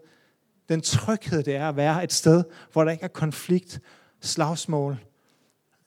Den 0.68 0.80
tryghed, 0.80 1.42
det 1.42 1.56
er 1.56 1.68
at 1.68 1.76
være 1.76 2.04
et 2.04 2.12
sted, 2.12 2.44
hvor 2.72 2.84
der 2.84 2.90
ikke 2.90 3.04
er 3.04 3.08
konflikt, 3.08 3.80
slagsmål, 4.20 4.98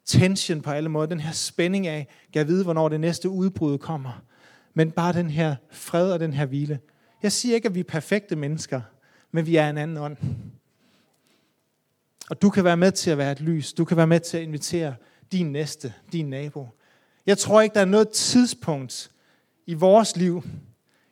tension 0.06 0.62
på 0.62 0.71
alle 0.71 0.89
måder. 0.89 1.08
Den 1.08 1.19
her 1.19 1.32
spænding 1.32 1.88
af, 1.88 2.08
kan 2.34 2.47
vide, 2.47 2.63
hvornår 2.63 2.89
det 2.89 2.99
næste 2.99 3.30
udbrud 3.30 3.78
kommer. 3.78 4.23
Men 4.73 4.91
bare 4.91 5.13
den 5.13 5.30
her 5.30 5.56
fred 5.71 6.12
og 6.12 6.19
den 6.19 6.34
her 6.34 6.45
hvile. 6.45 6.80
Jeg 7.23 7.32
siger 7.32 7.56
ikke, 7.56 7.67
at 7.67 7.76
vi 7.76 7.80
er 7.80 7.84
perfekte 7.84 8.36
mennesker, 8.36 8.82
men 9.32 9.45
vi 9.45 9.56
er 9.56 9.69
en 9.69 9.78
anden 9.78 9.97
ånd. 9.97 10.17
Og 12.30 12.41
du 12.41 12.49
kan 12.49 12.63
være 12.63 12.78
med 12.78 12.91
til 12.91 13.12
at 13.12 13.17
være 13.17 13.32
et 13.32 13.41
lys. 13.41 13.73
Du 13.73 13.86
kan 13.86 13.97
være 13.97 14.08
med 14.08 14.19
til 14.19 14.38
at 14.38 14.43
invitere 14.43 14.95
din 15.32 15.52
næste, 15.52 15.93
din 16.12 16.30
nabo. 16.30 16.67
Jeg 17.26 17.38
tror 17.38 17.62
ikke, 17.62 17.73
der 17.73 17.82
er 17.82 17.86
noget 17.86 18.10
tidspunkt 18.10 19.12
i 19.65 19.73
vores 19.73 20.15
liv, 20.15 20.43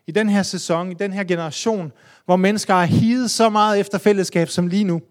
i 0.07 0.11
den 0.11 0.29
her 0.29 0.43
sæson, 0.43 0.91
i 0.91 0.93
den 0.93 1.13
her 1.13 1.23
generation, 1.23 1.91
hvor 2.25 2.35
mennesker 2.35 2.73
har 2.73 2.85
higet 2.85 3.31
så 3.31 3.49
meget 3.49 3.79
efter 3.79 3.97
fællesskab 3.97 4.49
som 4.49 4.67
lige 4.67 4.83
nu. 4.83 5.01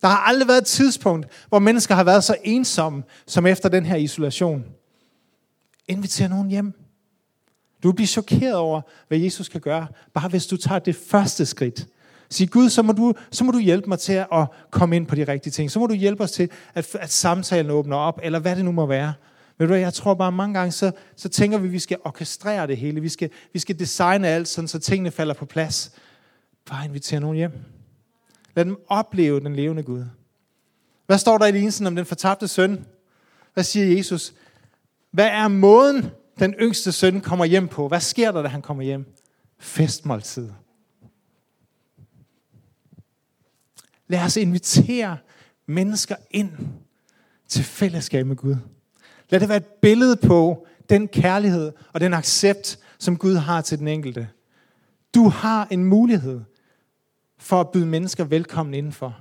Der 0.00 0.08
har 0.08 0.16
aldrig 0.18 0.48
været 0.48 0.58
et 0.58 0.66
tidspunkt, 0.66 1.26
hvor 1.48 1.58
mennesker 1.58 1.94
har 1.94 2.04
været 2.04 2.24
så 2.24 2.36
ensomme 2.44 3.02
som 3.26 3.46
efter 3.46 3.68
den 3.68 3.86
her 3.86 3.96
isolation. 3.96 4.64
Inviter 5.88 6.28
nogen 6.28 6.50
hjem. 6.50 6.72
Du 7.82 7.88
vil 7.88 7.94
blive 7.94 8.06
chokeret 8.06 8.54
over, 8.54 8.80
hvad 9.08 9.18
Jesus 9.18 9.48
kan 9.48 9.60
gøre, 9.60 9.86
bare 10.14 10.28
hvis 10.28 10.46
du 10.46 10.56
tager 10.56 10.78
det 10.78 10.96
første 10.96 11.46
skridt. 11.46 11.86
Sig 12.30 12.50
Gud, 12.50 12.68
så 12.68 12.82
må, 12.82 12.92
du, 12.92 13.14
så 13.30 13.44
må 13.44 13.52
du 13.52 13.58
hjælpe 13.58 13.88
mig 13.88 13.98
til 13.98 14.12
at 14.12 14.46
komme 14.70 14.96
ind 14.96 15.06
på 15.06 15.14
de 15.14 15.24
rigtige 15.24 15.50
ting. 15.50 15.70
Så 15.70 15.78
må 15.78 15.86
du 15.86 15.94
hjælpe 15.94 16.22
os 16.22 16.32
til, 16.32 16.50
at, 16.74 16.94
at 16.94 17.12
samtalen 17.12 17.70
åbner 17.70 17.96
op, 17.96 18.20
eller 18.22 18.38
hvad 18.38 18.56
det 18.56 18.64
nu 18.64 18.72
må 18.72 18.86
være. 18.86 19.12
Ved 19.58 19.68
du 19.68 19.74
jeg 19.74 19.94
tror 19.94 20.14
bare 20.14 20.32
mange 20.32 20.54
gange, 20.54 20.72
så, 20.72 20.92
så 21.16 21.28
tænker 21.28 21.58
vi, 21.58 21.66
at 21.66 21.72
vi 21.72 21.78
skal 21.78 21.98
orkestrere 22.04 22.66
det 22.66 22.76
hele. 22.76 23.00
Vi 23.00 23.08
skal, 23.08 23.30
vi 23.52 23.58
skal 23.58 23.78
designe 23.78 24.28
alt, 24.28 24.48
sådan, 24.48 24.68
så 24.68 24.78
tingene 24.78 25.10
falder 25.10 25.34
på 25.34 25.46
plads. 25.46 25.92
Bare 26.70 26.84
inviter 26.84 27.18
nogen 27.18 27.36
hjem. 27.36 27.52
Lad 28.54 28.64
dem 28.64 28.76
opleve 28.88 29.40
den 29.40 29.56
levende 29.56 29.82
Gud. 29.82 30.04
Hvad 31.06 31.18
står 31.18 31.38
der 31.38 31.46
i 31.46 31.52
lignelsen 31.52 31.86
om 31.86 31.96
den 31.96 32.06
fortabte 32.06 32.48
søn? 32.48 32.86
Hvad 33.54 33.64
siger 33.64 33.96
Jesus? 33.96 34.34
Hvad 35.10 35.26
er 35.26 35.48
måden, 35.48 36.10
den 36.38 36.54
yngste 36.54 36.92
søn 36.92 37.20
kommer 37.20 37.44
hjem 37.44 37.68
på? 37.68 37.88
Hvad 37.88 38.00
sker 38.00 38.32
der, 38.32 38.42
da 38.42 38.48
han 38.48 38.62
kommer 38.62 38.82
hjem? 38.82 39.14
Festmåltid. 39.58 40.50
Lad 44.08 44.24
os 44.24 44.36
invitere 44.36 45.18
mennesker 45.66 46.16
ind 46.30 46.50
til 47.48 47.64
fællesskab 47.64 48.26
med 48.26 48.36
Gud. 48.36 48.56
Lad 49.32 49.40
det 49.40 49.48
være 49.48 49.58
et 49.58 49.66
billede 49.66 50.16
på 50.16 50.66
den 50.88 51.08
kærlighed 51.08 51.72
og 51.92 52.00
den 52.00 52.14
accept, 52.14 52.78
som 52.98 53.16
Gud 53.16 53.34
har 53.34 53.60
til 53.60 53.78
den 53.78 53.88
enkelte. 53.88 54.28
Du 55.14 55.28
har 55.28 55.68
en 55.70 55.84
mulighed 55.84 56.40
for 57.38 57.60
at 57.60 57.70
byde 57.70 57.86
mennesker 57.86 58.24
velkommen 58.24 58.74
indenfor. 58.74 59.20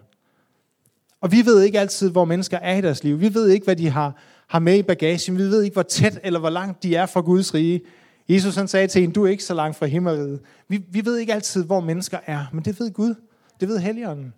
Og 1.21 1.32
vi 1.32 1.45
ved 1.45 1.62
ikke 1.62 1.80
altid, 1.80 2.10
hvor 2.10 2.26
mennesker 2.26 2.58
er 2.58 2.78
i 2.78 2.82
deres 2.82 3.04
liv. 3.04 3.19
Vi 3.19 3.34
ved 3.34 3.50
ikke, 3.50 3.63
hvad 3.63 3.76
de 3.76 3.89
har, 3.89 4.15
har 4.47 4.60
med 4.60 4.78
i 4.78 4.84
bagagen. 4.84 5.38
Vi 5.38 5.43
ved 5.43 5.63
ikke, 5.63 5.74
hvor 5.74 5.84
tæt 5.84 6.19
eller 6.24 6.39
hvor 6.39 6.50
langt 6.50 6.84
de 6.84 6.95
er 6.95 7.06
fra 7.06 7.21
Guds 7.21 7.54
rige. 7.54 7.82
Jesus 8.30 8.56
han 8.56 8.67
sagde 8.67 8.88
til 8.88 9.04
en, 9.04 9.12
du 9.12 9.26
er 9.26 9.30
ikke 9.30 9.43
så 9.43 9.54
langt 9.54 9.78
fra 9.78 9.86
himmeriget. 9.86 10.39
Vi, 10.67 10.86
vi 10.89 11.06
ved 11.06 11.17
ikke 11.17 11.34
altid, 11.34 11.63
hvor 11.63 11.80
mennesker 11.80 12.19
er, 12.26 12.45
men 12.54 12.65
det 12.65 12.80
ved 12.80 12.93
Gud. 12.93 13.15
Det 13.60 13.67
ved 13.67 13.80
Helligånden. 13.80 14.34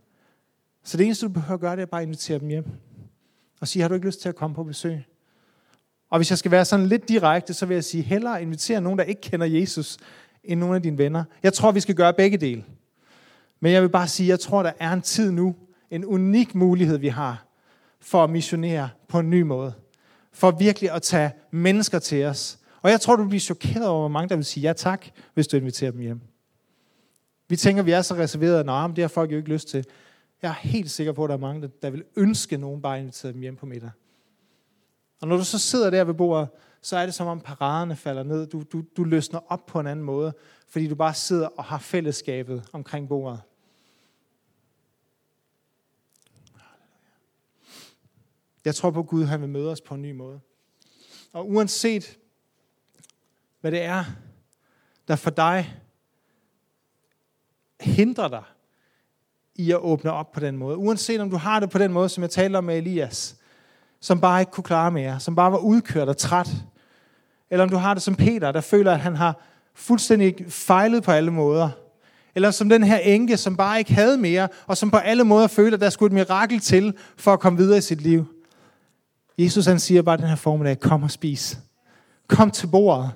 Så 0.84 0.98
det 0.98 1.06
eneste, 1.06 1.26
du 1.26 1.32
behøver 1.32 1.54
at 1.54 1.60
gøre, 1.60 1.76
det 1.76 1.82
er 1.82 1.86
bare 1.86 2.02
at 2.02 2.08
invitere 2.08 2.40
dem 2.40 2.48
hjem. 2.48 2.66
Og 3.62 3.68
sige, 3.68 3.82
har 3.82 3.90
du 3.90 3.96
ikke 3.96 4.08
lyst 4.08 4.22
til 4.22 4.30
at 4.30 4.36
komme 4.36 4.56
på 4.56 4.64
besøg? 4.64 5.04
Og 6.14 6.20
hvis 6.20 6.30
jeg 6.30 6.38
skal 6.38 6.52
være 6.52 6.66
sådan 6.66 6.86
lidt 6.86 7.10
direkte, 7.10 7.54
så 7.54 7.66
vil 7.66 7.76
jeg 7.76 7.84
sige, 7.84 8.04
hellere 8.04 8.42
invitere 8.42 8.82
nogen, 8.82 9.00
der 9.00 9.06
ikke 9.06 9.22
kender 9.22 9.46
Jesus, 9.46 9.98
end 10.44 10.60
nogle 10.60 10.76
af 10.76 10.82
dine 10.82 10.98
venner. 10.98 11.24
Jeg 11.44 11.54
tror, 11.54 11.72
vi 11.72 11.80
skal 11.80 11.96
gøre 11.96 12.14
begge 12.14 12.38
dele. 12.38 12.64
Men 13.60 13.72
jeg 13.72 13.82
vil 13.82 13.90
bare 13.90 14.08
sige, 14.08 14.30
jeg 14.30 14.40
tror, 14.40 14.64
der 14.64 14.72
er 14.80 14.94
en 14.94 15.02
tid 15.02 15.32
nu, 15.32 15.56
en 15.92 16.06
unik 16.06 16.56
mulighed, 16.56 16.98
vi 16.98 17.08
har, 17.08 17.46
for 18.00 18.24
at 18.24 18.30
missionere 18.30 18.90
på 19.08 19.20
en 19.20 19.30
ny 19.30 19.42
måde. 19.42 19.74
For 20.32 20.52
virkelig 20.52 20.92
at 20.92 21.02
tage 21.02 21.32
mennesker 21.52 22.00
til 22.00 22.26
os. 22.26 22.58
Og 22.82 22.90
jeg 22.90 23.02
tror, 23.02 23.16
du 23.16 23.28
bliver 23.28 23.40
chokeret 23.40 23.88
over, 23.88 24.00
hvor 24.00 24.08
mange 24.08 24.30
der 24.30 24.36
vil 24.36 24.46
sige 24.46 24.62
ja 24.68 24.74
tak, 24.74 25.06
hvis 25.34 25.48
du 25.48 25.58
inviterer 25.58 25.92
dem 25.92 26.00
hjem. 26.00 26.22
Vi 27.50 27.56
tænker, 27.56 27.84
vi 27.84 27.92
er 27.92 28.02
så 28.02 28.14
reserverede, 28.16 28.64
nej, 28.64 28.88
det 28.88 29.04
har 29.04 29.08
folk 29.08 29.32
jo 29.32 29.38
ikke 29.38 29.50
lyst 29.50 29.68
til. 29.68 29.86
Jeg 30.42 30.50
er 30.50 30.68
helt 30.68 30.92
sikker 30.92 31.14
på, 31.14 31.24
at 31.24 31.30
der 31.30 31.36
er 31.36 31.40
mange, 31.40 31.70
der 31.82 31.90
vil 31.90 32.04
ønske 32.16 32.58
nogen 32.58 32.82
bare 32.82 33.00
invitere 33.00 33.34
dem 33.34 33.42
hjem 33.42 33.56
på 33.56 33.66
middag. 33.66 33.90
Og 35.24 35.30
når 35.30 35.38
du 35.38 35.44
så 35.44 35.60
sidder 35.60 35.90
der 35.90 36.04
ved 36.04 36.14
bordet, 36.14 36.50
så 36.82 36.98
er 36.98 37.06
det 37.06 37.16
som 37.16 37.28
om 37.28 37.42
paraderne 37.42 37.96
falder 37.96 38.24
ned. 38.24 38.48
Du, 38.48 38.64
du, 38.64 38.84
du 38.98 39.04
løsner 39.04 39.40
op 39.52 39.66
på 39.66 39.80
en 39.80 39.88
anden 39.88 40.06
måde, 40.06 40.34
fordi 40.68 40.88
du 40.88 40.96
bare 40.96 41.14
sidder 41.14 41.48
og 41.48 41.64
har 41.64 41.78
fællesskabet 41.78 42.70
omkring 42.74 43.08
bordet. 43.08 43.42
Jeg 48.66 48.76
tror 48.76 48.92
på, 48.92 49.00
at 49.00 49.08
Gud 49.08 49.24
han 49.24 49.42
vil 49.42 49.50
møde 49.50 49.72
os 49.72 49.82
på 49.82 49.96
en 49.96 50.02
ny 50.02 50.12
måde. 50.12 50.40
Og 51.34 51.50
uanset 51.50 52.18
hvad 53.62 53.72
det 53.72 53.82
er, 53.82 54.06
der 55.08 55.16
for 55.16 55.30
dig 55.30 55.82
hindrer 57.82 58.28
dig 58.28 58.44
i 59.56 59.72
at 59.72 59.80
åbne 59.80 60.12
op 60.12 60.32
på 60.32 60.40
den 60.40 60.58
måde. 60.58 60.78
Uanset 60.78 61.22
om 61.22 61.30
du 61.30 61.38
har 61.38 61.60
det 61.60 61.70
på 61.70 61.78
den 61.78 61.94
måde, 61.94 62.10
som 62.10 62.22
jeg 62.22 62.32
talte 62.32 62.58
om 62.58 62.64
med 62.64 62.78
Elias, 62.78 63.38
som 64.04 64.20
bare 64.20 64.42
ikke 64.42 64.52
kunne 64.52 64.64
klare 64.64 64.92
mere, 64.92 65.20
som 65.20 65.36
bare 65.36 65.52
var 65.52 65.58
udkørt 65.58 66.10
og 66.10 66.18
træt. 66.18 66.50
Eller 67.52 67.64
om 67.64 67.70
du 67.70 67.78
har 67.78 67.94
det 67.94 68.04
som 68.04 68.16
Peter, 68.16 68.52
der 68.52 68.62
føler, 68.62 68.92
at 68.92 69.00
han 69.00 69.16
har 69.16 69.42
fuldstændig 69.76 70.36
fejlet 70.50 71.04
på 71.04 71.12
alle 71.12 71.32
måder. 71.32 71.70
Eller 72.36 72.52
som 72.52 72.70
den 72.70 72.84
her 72.84 72.98
enke, 72.98 73.38
som 73.38 73.58
bare 73.58 73.80
ikke 73.80 73.94
havde 73.94 74.18
mere, 74.18 74.48
og 74.68 74.78
som 74.78 74.92
på 74.92 74.98
alle 74.98 75.24
måder 75.24 75.48
føler, 75.48 75.78
at 75.78 75.82
der 75.82 75.90
skulle 75.90 76.08
et 76.08 76.14
mirakel 76.14 76.60
til 76.60 76.94
for 77.18 77.34
at 77.34 77.40
komme 77.40 77.60
videre 77.60 77.78
i 77.78 77.82
sit 77.82 78.02
liv. 78.02 78.26
Jesus 79.38 79.66
han 79.66 79.80
siger 79.80 80.02
bare 80.02 80.18
den 80.18 80.28
her 80.28 80.36
formiddag, 80.36 80.80
kom 80.80 81.04
og 81.04 81.12
spis. 81.12 81.58
Kom 82.28 82.52
til 82.52 82.68
bordet. 82.68 83.12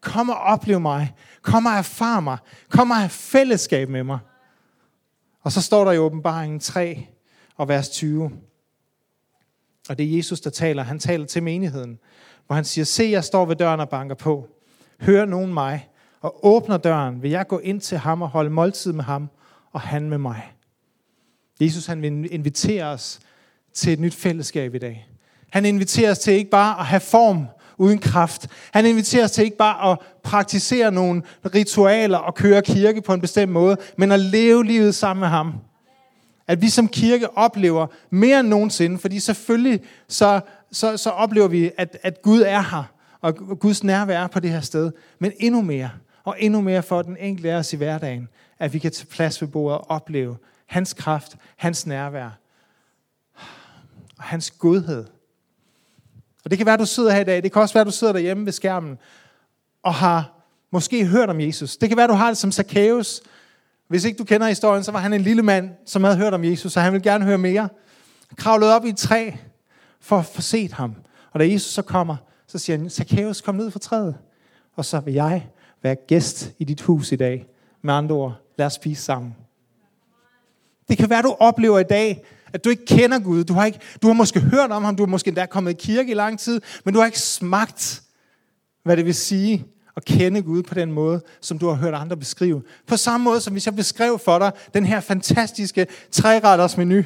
Kom 0.00 0.28
og 0.28 0.36
oplev 0.36 0.80
mig. 0.80 1.14
Kom 1.42 1.66
og 1.66 1.72
erfar 1.72 2.20
mig. 2.20 2.38
Kom 2.70 2.90
og 2.90 2.96
have 2.96 3.08
fællesskab 3.08 3.88
med 3.88 4.04
mig. 4.04 4.18
Og 5.42 5.52
så 5.52 5.62
står 5.62 5.84
der 5.84 5.92
i 5.92 5.98
åbenbaringen 5.98 6.60
3 6.60 7.06
og 7.56 7.68
vers 7.68 7.88
20. 7.88 8.30
Og 9.88 9.98
det 9.98 10.06
er 10.12 10.16
Jesus, 10.16 10.40
der 10.40 10.50
taler. 10.50 10.82
Han 10.82 10.98
taler 10.98 11.26
til 11.26 11.42
menigheden, 11.42 11.98
hvor 12.46 12.54
han 12.54 12.64
siger, 12.64 12.84
se, 12.84 13.08
jeg 13.12 13.24
står 13.24 13.44
ved 13.44 13.56
døren 13.56 13.80
og 13.80 13.88
banker 13.88 14.14
på. 14.14 14.48
Hør 15.00 15.24
nogen 15.24 15.54
mig, 15.54 15.88
og 16.20 16.46
åbner 16.46 16.76
døren, 16.76 17.22
vil 17.22 17.30
jeg 17.30 17.46
gå 17.46 17.58
ind 17.58 17.80
til 17.80 17.98
ham 17.98 18.22
og 18.22 18.28
holde 18.28 18.50
måltid 18.50 18.92
med 18.92 19.04
ham, 19.04 19.30
og 19.72 19.80
han 19.80 20.08
med 20.08 20.18
mig. 20.18 20.52
Jesus 21.60 21.86
han 21.86 22.02
vil 22.02 22.34
invitere 22.34 22.84
os 22.84 23.20
til 23.74 23.92
et 23.92 24.00
nyt 24.00 24.14
fællesskab 24.14 24.74
i 24.74 24.78
dag. 24.78 25.08
Han 25.50 25.64
inviterer 25.64 26.10
os 26.10 26.18
til 26.18 26.32
ikke 26.32 26.50
bare 26.50 26.78
at 26.78 26.86
have 26.86 27.00
form 27.00 27.46
uden 27.78 27.98
kraft. 27.98 28.48
Han 28.72 28.86
inviterer 28.86 29.24
os 29.24 29.30
til 29.30 29.44
ikke 29.44 29.56
bare 29.56 29.92
at 29.92 29.98
praktisere 30.22 30.92
nogle 30.92 31.22
ritualer 31.54 32.18
og 32.18 32.34
køre 32.34 32.62
kirke 32.62 33.02
på 33.02 33.14
en 33.14 33.20
bestemt 33.20 33.52
måde, 33.52 33.76
men 33.96 34.12
at 34.12 34.20
leve 34.20 34.64
livet 34.64 34.94
sammen 34.94 35.20
med 35.20 35.28
ham. 35.28 35.54
At 36.52 36.62
vi 36.62 36.68
som 36.68 36.88
kirke 36.88 37.36
oplever 37.36 37.86
mere 38.10 38.40
end 38.40 38.48
nogensinde, 38.48 38.98
fordi 38.98 39.20
selvfølgelig 39.20 39.80
så, 40.08 40.40
så, 40.72 40.96
så 40.96 41.10
oplever 41.10 41.48
vi, 41.48 41.70
at, 41.78 41.96
at 42.02 42.22
Gud 42.22 42.40
er 42.40 42.60
her, 42.60 42.84
og 43.20 43.36
Guds 43.60 43.84
nærvær 43.84 44.22
er 44.22 44.26
på 44.26 44.40
det 44.40 44.50
her 44.50 44.60
sted, 44.60 44.92
men 45.18 45.32
endnu 45.38 45.62
mere, 45.62 45.90
og 46.24 46.36
endnu 46.38 46.60
mere 46.60 46.82
for 46.82 47.02
den 47.02 47.16
enkelte 47.16 47.52
af 47.52 47.56
os 47.56 47.72
i 47.72 47.76
hverdagen, 47.76 48.28
at 48.58 48.72
vi 48.72 48.78
kan 48.78 48.92
tage 48.92 49.06
plads 49.06 49.42
ved 49.42 49.48
bordet 49.48 49.78
og 49.78 49.90
opleve 49.90 50.36
hans 50.66 50.94
kraft, 50.94 51.36
hans 51.56 51.86
nærvær, 51.86 52.38
og 54.18 54.24
hans 54.24 54.50
godhed. 54.50 55.04
Og 56.44 56.50
det 56.50 56.58
kan 56.58 56.66
være, 56.66 56.74
at 56.74 56.80
du 56.80 56.86
sidder 56.86 57.12
her 57.12 57.20
i 57.20 57.24
dag. 57.24 57.42
Det 57.42 57.52
kan 57.52 57.62
også 57.62 57.74
være, 57.74 57.80
at 57.80 57.86
du 57.86 57.92
sidder 57.92 58.12
derhjemme 58.12 58.44
ved 58.44 58.52
skærmen 58.52 58.98
og 59.82 59.94
har 59.94 60.32
måske 60.70 61.06
hørt 61.06 61.30
om 61.30 61.40
Jesus. 61.40 61.76
Det 61.76 61.88
kan 61.88 61.96
være, 61.96 62.04
at 62.04 62.10
du 62.10 62.14
har 62.14 62.28
det 62.28 62.38
som 62.38 62.52
Zacchaeus. 62.52 63.20
Hvis 63.92 64.04
ikke 64.04 64.18
du 64.18 64.24
kender 64.24 64.48
historien, 64.48 64.84
så 64.84 64.92
var 64.92 64.98
han 64.98 65.12
en 65.12 65.20
lille 65.20 65.42
mand, 65.42 65.70
som 65.86 66.04
havde 66.04 66.16
hørt 66.16 66.34
om 66.34 66.44
Jesus, 66.44 66.72
så 66.72 66.80
han 66.80 66.92
ville 66.92 67.10
gerne 67.10 67.24
høre 67.24 67.38
mere. 67.38 67.68
Han 68.28 68.36
kravlede 68.36 68.76
op 68.76 68.84
i 68.84 68.88
et 68.88 68.96
træ 68.96 69.30
for 70.00 70.18
at 70.18 70.26
få 70.26 70.40
set 70.40 70.72
ham. 70.72 70.94
Og 71.32 71.40
da 71.40 71.48
Jesus 71.48 71.72
så 71.72 71.82
kommer, 71.82 72.16
så 72.46 72.58
siger 72.58 72.76
han, 72.76 72.90
Zacchaeus, 72.90 73.40
kom 73.40 73.54
ned 73.54 73.70
fra 73.70 73.78
træet. 73.78 74.14
Og 74.76 74.84
så 74.84 75.00
vil 75.00 75.14
jeg 75.14 75.46
være 75.82 75.96
gæst 76.08 76.52
i 76.58 76.64
dit 76.64 76.80
hus 76.80 77.12
i 77.12 77.16
dag. 77.16 77.46
Med 77.82 77.94
andre 77.94 78.14
ord, 78.14 78.34
lad 78.58 78.66
os 78.66 78.72
spise 78.72 79.02
sammen. 79.02 79.36
Det 80.88 80.98
kan 80.98 81.10
være, 81.10 81.22
du 81.22 81.36
oplever 81.40 81.78
i 81.78 81.84
dag, 81.90 82.24
at 82.52 82.64
du 82.64 82.70
ikke 82.70 82.86
kender 82.86 83.18
Gud. 83.18 83.44
Du 83.44 83.52
har, 83.52 83.64
ikke, 83.64 83.80
du 84.02 84.06
har 84.06 84.14
måske 84.14 84.40
hørt 84.40 84.70
om 84.70 84.84
ham, 84.84 84.96
du 84.96 85.02
har 85.02 85.10
måske 85.10 85.28
endda 85.28 85.46
kommet 85.46 85.70
i 85.70 85.86
kirke 85.86 86.10
i 86.10 86.14
lang 86.14 86.38
tid, 86.38 86.60
men 86.84 86.94
du 86.94 87.00
har 87.00 87.06
ikke 87.06 87.20
smagt, 87.20 88.02
hvad 88.82 88.96
det 88.96 89.04
vil 89.04 89.14
sige 89.14 89.66
at 89.96 90.04
kende 90.04 90.42
Gud 90.42 90.62
på 90.62 90.74
den 90.74 90.92
måde, 90.92 91.20
som 91.40 91.58
du 91.58 91.68
har 91.68 91.74
hørt 91.74 91.94
andre 91.94 92.16
beskrive. 92.16 92.62
På 92.86 92.96
samme 92.96 93.24
måde, 93.24 93.40
som 93.40 93.52
hvis 93.52 93.66
jeg 93.66 93.76
beskrev 93.76 94.18
for 94.18 94.38
dig 94.38 94.52
den 94.74 94.86
her 94.86 95.00
fantastiske 95.00 95.86
træretters 96.10 96.76
menu, 96.76 97.02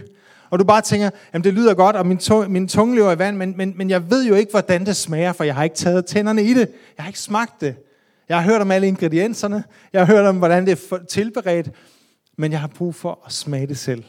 og 0.51 0.59
du 0.59 0.65
bare 0.65 0.83
tænker, 0.83 1.11
jamen 1.33 1.45
det 1.45 1.55
lyder 1.55 1.75
godt, 1.75 1.97
og 1.97 2.07
min, 2.07 2.19
to, 2.19 2.49
min 2.49 2.69
tunge 2.69 2.95
lever 2.95 3.13
i 3.13 3.19
vand, 3.19 3.37
men, 3.37 3.57
men, 3.57 3.73
men 3.77 3.91
jeg 3.91 4.11
ved 4.11 4.27
jo 4.27 4.35
ikke, 4.35 4.51
hvordan 4.51 4.87
det 4.87 4.97
smager, 4.97 5.33
for 5.33 5.45
jeg 5.45 5.55
har 5.55 5.65
ikke 5.65 5.77
taget 5.77 6.07
tænderne 6.07 6.43
i 6.43 6.55
det. 6.55 6.69
Jeg 6.97 7.05
har 7.05 7.07
ikke 7.07 7.21
smagt 7.21 7.61
det. 7.61 7.77
Jeg 8.29 8.37
har 8.37 8.51
hørt 8.51 8.61
om 8.61 8.71
alle 8.71 8.87
ingredienserne. 8.87 9.65
Jeg 9.93 10.07
har 10.07 10.15
hørt 10.15 10.27
om, 10.27 10.39
hvordan 10.39 10.67
det 10.67 10.93
er 10.93 10.99
tilberedt. 11.11 11.71
Men 12.39 12.53
jeg 12.53 12.61
har 12.61 12.69
brug 12.69 12.95
for 12.95 13.23
at 13.27 13.33
smage 13.33 13.67
det 13.67 13.79
selv. 13.79 14.05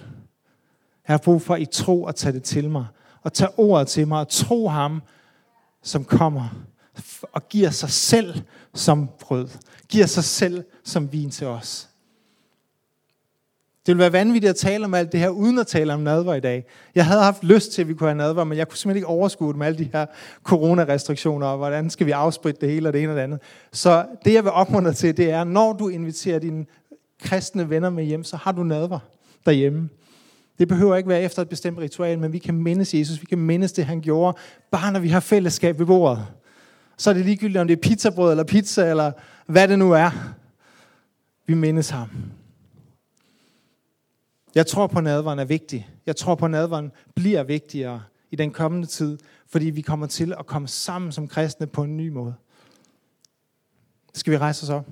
Jeg 1.07 1.13
har 1.13 1.17
brug 1.17 1.41
for 1.41 1.55
i 1.55 1.65
tro 1.65 2.05
at 2.05 2.15
tage 2.15 2.33
det 2.33 2.43
til 2.43 2.69
mig. 2.69 2.85
Og 3.23 3.33
tage 3.33 3.49
ordet 3.57 3.87
til 3.87 4.07
mig 4.07 4.19
og 4.19 4.29
tro 4.29 4.67
ham, 4.67 5.01
som 5.83 6.03
kommer 6.03 6.49
og 7.33 7.49
giver 7.49 7.69
sig 7.69 7.89
selv 7.89 8.41
som 8.73 9.09
brød. 9.19 9.47
Giver 9.89 10.05
sig 10.05 10.23
selv 10.23 10.63
som 10.83 11.11
vin 11.11 11.29
til 11.29 11.47
os. 11.47 11.89
Det 13.87 13.95
ville 13.95 14.01
være 14.01 14.13
vanvittigt 14.13 14.49
at 14.49 14.55
tale 14.55 14.85
om 14.85 14.93
alt 14.93 15.11
det 15.11 15.19
her, 15.19 15.29
uden 15.29 15.59
at 15.59 15.67
tale 15.67 15.93
om 15.93 15.99
nadver 15.99 16.33
i 16.33 16.39
dag. 16.39 16.65
Jeg 16.95 17.05
havde 17.05 17.21
haft 17.21 17.43
lyst 17.43 17.71
til, 17.71 17.81
at 17.81 17.87
vi 17.87 17.93
kunne 17.93 18.09
have 18.09 18.17
nadver, 18.17 18.43
men 18.43 18.57
jeg 18.57 18.67
kunne 18.67 18.77
simpelthen 18.77 18.97
ikke 18.97 19.07
overskue 19.07 19.47
det 19.47 19.55
med 19.57 19.67
alle 19.67 19.77
de 19.79 19.89
her 19.93 20.05
coronarestriktioner, 20.43 21.47
og 21.47 21.57
hvordan 21.57 21.89
skal 21.89 22.05
vi 22.05 22.11
afspritte 22.11 22.61
det 22.61 22.69
hele 22.69 22.89
og 22.89 22.93
det 22.93 23.03
ene 23.03 23.11
og 23.11 23.15
det 23.15 23.21
andet. 23.21 23.39
Så 23.71 24.05
det, 24.25 24.33
jeg 24.33 24.43
vil 24.43 24.51
opmuntre 24.51 24.93
til, 24.93 25.17
det 25.17 25.31
er, 25.31 25.43
når 25.43 25.73
du 25.73 25.87
inviterer 25.87 26.39
dine 26.39 26.65
kristne 27.23 27.69
venner 27.69 27.89
med 27.89 28.03
hjem, 28.03 28.23
så 28.23 28.37
har 28.37 28.51
du 28.51 28.63
nadver 28.63 28.99
derhjemme. 29.45 29.89
Det 30.59 30.67
behøver 30.67 30.95
ikke 30.95 31.09
være 31.09 31.21
efter 31.21 31.41
et 31.41 31.49
bestemt 31.49 31.79
ritual, 31.79 32.19
men 32.19 32.33
vi 32.33 32.37
kan 32.37 32.55
mindes 32.55 32.93
Jesus, 32.93 33.21
vi 33.21 33.25
kan 33.25 33.37
mindes 33.37 33.71
det, 33.71 33.85
han 33.85 34.01
gjorde, 34.01 34.37
bare 34.71 34.91
når 34.91 34.99
vi 34.99 35.09
har 35.09 35.19
fællesskab 35.19 35.79
ved 35.79 35.85
bordet. 35.85 36.25
Så 36.97 37.09
er 37.09 37.13
det 37.13 37.25
ligegyldigt, 37.25 37.57
om 37.57 37.67
det 37.67 37.77
er 37.77 37.81
pizzabrød 37.81 38.31
eller 38.31 38.43
pizza, 38.43 38.89
eller 38.89 39.11
hvad 39.45 39.67
det 39.67 39.79
nu 39.79 39.91
er. 39.91 40.33
Vi 41.45 41.53
mindes 41.53 41.89
ham. 41.89 42.09
Jeg 44.55 44.67
tror 44.67 44.87
på, 44.87 44.97
at 44.97 45.03
nadveren 45.03 45.39
er 45.39 45.45
vigtig. 45.45 45.89
Jeg 46.05 46.15
tror 46.15 46.35
på, 46.35 46.45
at 46.45 46.51
nadveren 46.51 46.91
bliver 47.15 47.43
vigtigere 47.43 48.03
i 48.31 48.35
den 48.35 48.51
kommende 48.51 48.87
tid, 48.87 49.17
fordi 49.47 49.65
vi 49.65 49.81
kommer 49.81 50.07
til 50.07 50.33
at 50.39 50.45
komme 50.45 50.67
sammen 50.67 51.11
som 51.11 51.27
kristne 51.27 51.67
på 51.67 51.83
en 51.83 51.97
ny 51.97 52.09
måde. 52.09 52.33
Skal 54.13 54.31
vi 54.31 54.37
rejse 54.37 54.63
os 54.63 54.69
op? 54.69 54.87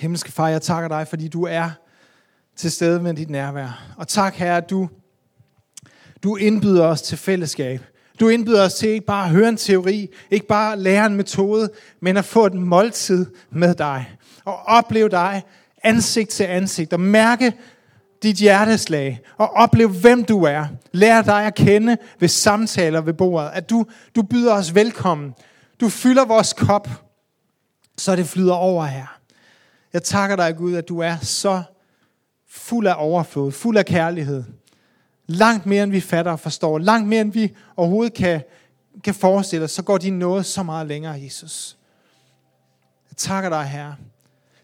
Himmelske 0.00 0.32
far, 0.32 0.48
jeg 0.48 0.62
takker 0.62 0.88
dig, 0.88 1.08
fordi 1.08 1.28
du 1.28 1.44
er 1.44 1.70
til 2.56 2.70
stede 2.70 3.00
med 3.00 3.14
dit 3.14 3.30
nærvær. 3.30 3.94
Og 3.96 4.08
tak, 4.08 4.34
Herre, 4.34 4.56
at 4.56 4.70
du, 4.70 4.88
du 6.22 6.36
indbyder 6.36 6.86
os 6.86 7.02
til 7.02 7.18
fællesskab. 7.18 7.80
Du 8.20 8.28
indbyder 8.28 8.64
os 8.64 8.74
til 8.74 8.88
ikke 8.88 9.06
bare 9.06 9.24
at 9.24 9.30
høre 9.30 9.48
en 9.48 9.56
teori, 9.56 10.10
ikke 10.30 10.46
bare 10.46 10.78
lære 10.78 11.06
en 11.06 11.16
metode, 11.16 11.70
men 12.00 12.16
at 12.16 12.24
få 12.24 12.46
et 12.46 12.54
måltid 12.54 13.26
med 13.50 13.74
dig. 13.74 14.10
Og 14.44 14.62
opleve 14.66 15.08
dig 15.08 15.42
ansigt 15.84 16.30
til 16.30 16.44
ansigt. 16.44 16.92
Og 16.92 17.00
mærke 17.00 17.52
dit 18.22 18.36
hjerteslag. 18.36 19.20
Og 19.36 19.52
opleve, 19.52 19.88
hvem 19.88 20.24
du 20.24 20.42
er. 20.42 20.66
Lær 20.92 21.22
dig 21.22 21.46
at 21.46 21.54
kende 21.54 21.96
ved 22.20 22.28
samtaler 22.28 23.00
ved 23.00 23.12
bordet. 23.12 23.50
At 23.54 23.70
du, 23.70 23.86
du 24.16 24.22
byder 24.22 24.54
os 24.54 24.74
velkommen. 24.74 25.34
Du 25.80 25.88
fylder 25.88 26.24
vores 26.24 26.52
kop, 26.52 26.88
så 27.98 28.16
det 28.16 28.26
flyder 28.26 28.54
over 28.54 28.84
her. 28.84 29.19
Jeg 29.92 30.02
takker 30.02 30.36
dig, 30.36 30.56
Gud, 30.56 30.74
at 30.74 30.88
du 30.88 30.98
er 30.98 31.16
så 31.22 31.62
fuld 32.48 32.86
af 32.86 32.94
overflod, 32.98 33.52
fuld 33.52 33.76
af 33.76 33.86
kærlighed. 33.86 34.44
Langt 35.26 35.66
mere, 35.66 35.82
end 35.82 35.92
vi 35.92 36.00
fatter 36.00 36.32
og 36.32 36.40
forstår. 36.40 36.78
Langt 36.78 37.08
mere, 37.08 37.20
end 37.20 37.32
vi 37.32 37.56
overhovedet 37.76 38.14
kan, 38.14 38.40
kan 39.04 39.14
forestille 39.14 39.64
os. 39.64 39.70
Så 39.70 39.82
går 39.82 39.98
din 39.98 40.18
noget 40.18 40.46
så 40.46 40.62
meget 40.62 40.86
længere, 40.86 41.20
Jesus. 41.24 41.76
Jeg 43.10 43.16
takker 43.16 43.50
dig, 43.50 43.64
Herre. 43.64 43.96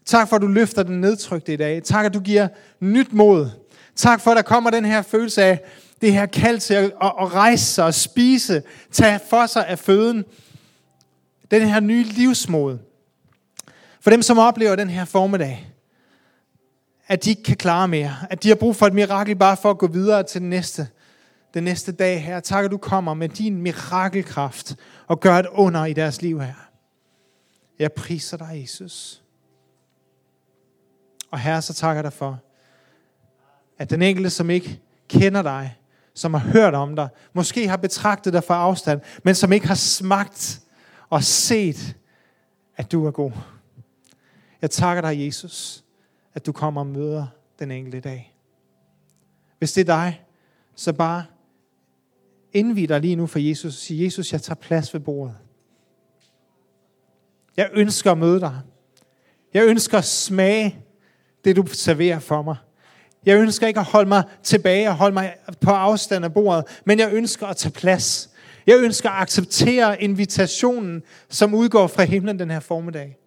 Tak 0.05 0.29
for, 0.29 0.35
at 0.35 0.41
du 0.41 0.47
løfter 0.47 0.83
den 0.83 1.01
nedtrykte 1.01 1.53
i 1.53 1.57
dag. 1.57 1.83
Tak, 1.83 2.05
at 2.05 2.13
du 2.13 2.19
giver 2.19 2.47
nyt 2.79 3.13
mod. 3.13 3.49
Tak 3.95 4.21
for, 4.21 4.31
at 4.31 4.37
der 4.37 4.43
kommer 4.43 4.69
den 4.69 4.85
her 4.85 5.01
følelse 5.01 5.43
af, 5.43 5.61
det 6.01 6.13
her 6.13 6.25
kald 6.25 6.59
til 6.59 6.73
at, 6.73 6.83
at, 6.83 7.13
at 7.21 7.33
rejse 7.33 7.65
sig 7.65 7.85
og 7.85 7.93
spise, 7.93 8.63
tage 8.91 9.19
for 9.29 9.45
sig 9.45 9.67
af 9.67 9.79
føden. 9.79 10.25
Den 11.51 11.67
her 11.67 11.79
nye 11.79 12.03
livsmod. 12.03 12.77
For 14.01 14.09
dem, 14.09 14.21
som 14.21 14.37
oplever 14.37 14.75
den 14.75 14.89
her 14.89 15.05
formiddag, 15.05 15.73
at 17.07 17.23
de 17.23 17.29
ikke 17.29 17.43
kan 17.43 17.57
klare 17.57 17.87
mere. 17.87 18.15
At 18.29 18.43
de 18.43 18.47
har 18.47 18.55
brug 18.55 18.75
for 18.75 18.87
et 18.87 18.93
mirakel 18.93 19.35
bare 19.35 19.57
for 19.57 19.69
at 19.69 19.77
gå 19.77 19.87
videre 19.87 20.23
til 20.23 20.41
den 20.41 20.49
næste, 20.49 20.87
den 21.53 21.63
næste 21.63 21.91
dag 21.91 22.23
her. 22.23 22.39
Tak, 22.39 22.65
at 22.65 22.71
du 22.71 22.77
kommer 22.77 23.13
med 23.13 23.29
din 23.29 23.61
mirakelkraft 23.61 24.75
og 25.07 25.19
gør 25.19 25.35
et 25.35 25.47
under 25.51 25.85
i 25.85 25.93
deres 25.93 26.21
liv 26.21 26.41
her. 26.41 26.53
Jeg 27.79 27.93
priser 27.93 28.37
dig, 28.37 28.59
Jesus. 28.61 29.21
Og 31.31 31.39
herre, 31.39 31.61
så 31.61 31.73
takker 31.73 31.95
jeg 31.95 32.03
dig 32.03 32.13
for, 32.13 32.39
at 33.77 33.89
den 33.89 34.01
enkelte, 34.01 34.29
som 34.29 34.49
ikke 34.49 34.79
kender 35.07 35.41
dig, 35.41 35.77
som 36.13 36.33
har 36.33 36.41
hørt 36.41 36.73
om 36.73 36.95
dig, 36.95 37.09
måske 37.33 37.67
har 37.67 37.77
betragtet 37.77 38.33
dig 38.33 38.43
fra 38.43 38.55
afstand, 38.55 39.01
men 39.23 39.35
som 39.35 39.53
ikke 39.53 39.67
har 39.67 39.75
smagt 39.75 40.59
og 41.09 41.23
set, 41.23 41.95
at 42.77 42.91
du 42.91 43.05
er 43.05 43.11
god. 43.11 43.31
Jeg 44.61 44.71
takker 44.71 45.01
dig, 45.01 45.25
Jesus, 45.25 45.83
at 46.33 46.45
du 46.45 46.51
kommer 46.51 46.81
og 46.81 46.87
møder 46.87 47.27
den 47.59 47.71
enkelte 47.71 47.99
dag. 47.99 48.35
Hvis 49.57 49.73
det 49.73 49.81
er 49.81 49.95
dig, 49.95 50.21
så 50.75 50.93
bare 50.93 51.25
indvid 52.53 52.87
dig 52.87 53.01
lige 53.01 53.15
nu 53.15 53.27
for 53.27 53.39
Jesus 53.39 53.75
og 53.75 53.79
sig, 53.79 54.03
Jesus, 54.03 54.33
jeg 54.33 54.41
tager 54.41 54.55
plads 54.55 54.93
ved 54.93 55.01
bordet. 55.01 55.35
Jeg 57.57 57.69
ønsker 57.73 58.11
at 58.11 58.17
møde 58.17 58.39
dig. 58.39 58.59
Jeg 59.53 59.63
ønsker 59.67 59.97
at 59.97 60.05
smage 60.05 60.79
det, 61.45 61.55
du 61.55 61.65
serverer 61.67 62.19
for 62.19 62.41
mig. 62.41 62.55
Jeg 63.25 63.39
ønsker 63.39 63.67
ikke 63.67 63.79
at 63.79 63.85
holde 63.85 64.07
mig 64.07 64.23
tilbage 64.43 64.89
og 64.89 64.95
holde 64.95 65.13
mig 65.13 65.35
på 65.61 65.71
afstand 65.71 66.25
af 66.25 66.33
bordet, 66.33 66.81
men 66.85 66.99
jeg 66.99 67.13
ønsker 67.13 67.47
at 67.47 67.57
tage 67.57 67.71
plads. 67.71 68.29
Jeg 68.67 68.77
ønsker 68.79 69.09
at 69.09 69.21
acceptere 69.21 70.01
invitationen, 70.01 71.03
som 71.29 71.53
udgår 71.53 71.87
fra 71.87 72.03
himlen 72.03 72.39
den 72.39 72.49
her 72.49 72.59
formiddag. 72.59 73.17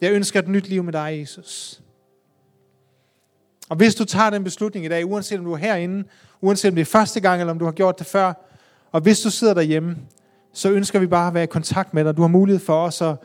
Jeg 0.00 0.12
ønsker 0.12 0.40
et 0.40 0.48
nyt 0.48 0.68
liv 0.68 0.82
med 0.82 0.92
dig, 0.92 1.18
Jesus. 1.20 1.80
Og 3.68 3.76
hvis 3.76 3.94
du 3.94 4.04
tager 4.04 4.30
den 4.30 4.44
beslutning 4.44 4.86
i 4.86 4.88
dag, 4.88 5.06
uanset 5.06 5.38
om 5.38 5.44
du 5.44 5.52
er 5.52 5.56
herinde, 5.56 6.04
uanset 6.40 6.68
om 6.68 6.74
det 6.74 6.82
er 6.82 6.86
første 6.86 7.20
gang, 7.20 7.40
eller 7.40 7.52
om 7.52 7.58
du 7.58 7.64
har 7.64 7.72
gjort 7.72 7.98
det 7.98 8.06
før, 8.06 8.32
og 8.92 9.00
hvis 9.00 9.20
du 9.20 9.30
sidder 9.30 9.54
derhjemme, 9.54 9.96
så 10.52 10.70
ønsker 10.70 10.98
vi 10.98 11.06
bare 11.06 11.28
at 11.28 11.34
være 11.34 11.44
i 11.44 11.46
kontakt 11.46 11.94
med 11.94 12.04
dig. 12.04 12.16
Du 12.16 12.20
har 12.20 12.28
mulighed 12.28 12.60
for 12.60 12.84
os 12.84 13.02
at, 13.02 13.16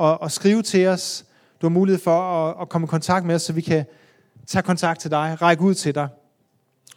at, 0.00 0.18
at 0.22 0.32
skrive 0.32 0.62
til 0.62 0.86
os. 0.86 1.24
Du 1.60 1.66
har 1.66 1.70
mulighed 1.70 2.00
for 2.00 2.20
at, 2.20 2.56
at 2.60 2.68
komme 2.68 2.84
i 2.84 2.88
kontakt 2.88 3.26
med 3.26 3.34
os, 3.34 3.42
så 3.42 3.52
vi 3.52 3.60
kan 3.60 3.84
tage 4.46 4.62
kontakt 4.62 5.00
til 5.00 5.10
dig, 5.10 5.36
række 5.42 5.62
ud 5.62 5.74
til 5.74 5.94
dig. 5.94 6.08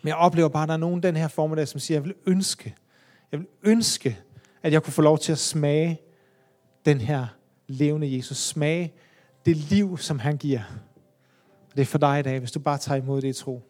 Men 0.02 0.08
jeg 0.08 0.15
oplever 0.15 0.50
bare, 0.50 0.63
at 0.63 0.67
der 0.67 0.73
er 0.73 0.78
nogen 0.78 1.04
den 1.04 1.15
her 1.15 1.28
formiddag, 1.28 1.67
som 1.67 1.80
siger, 1.80 1.95
jeg 1.95 2.06
vil 2.06 2.13
ønske, 2.26 2.76
jeg 3.32 3.39
vil 3.39 3.47
ønske, 3.63 4.19
at 4.63 4.73
jeg 4.73 4.84
kunne 4.84 4.93
få 4.93 5.02
lov 5.02 5.19
til 5.19 5.32
at 5.32 5.38
smage 5.38 6.02
den 6.86 7.02
her 7.02 7.28
levende 7.67 8.17
Jesus. 8.17 8.38
Smage 8.38 8.93
det 9.47 9.55
liv, 9.55 9.97
som 9.97 10.19
han 10.19 10.38
giver. 10.38 10.62
Det 11.75 11.81
er 11.81 11.86
for 11.86 11.97
dig 11.97 12.19
i 12.19 12.23
dag, 12.23 12.39
hvis 12.39 12.51
du 12.51 12.60
bare 12.60 12.77
tager 12.77 13.01
imod 13.01 13.21
det 13.21 13.27
i 13.27 13.33
tro. 13.33 13.62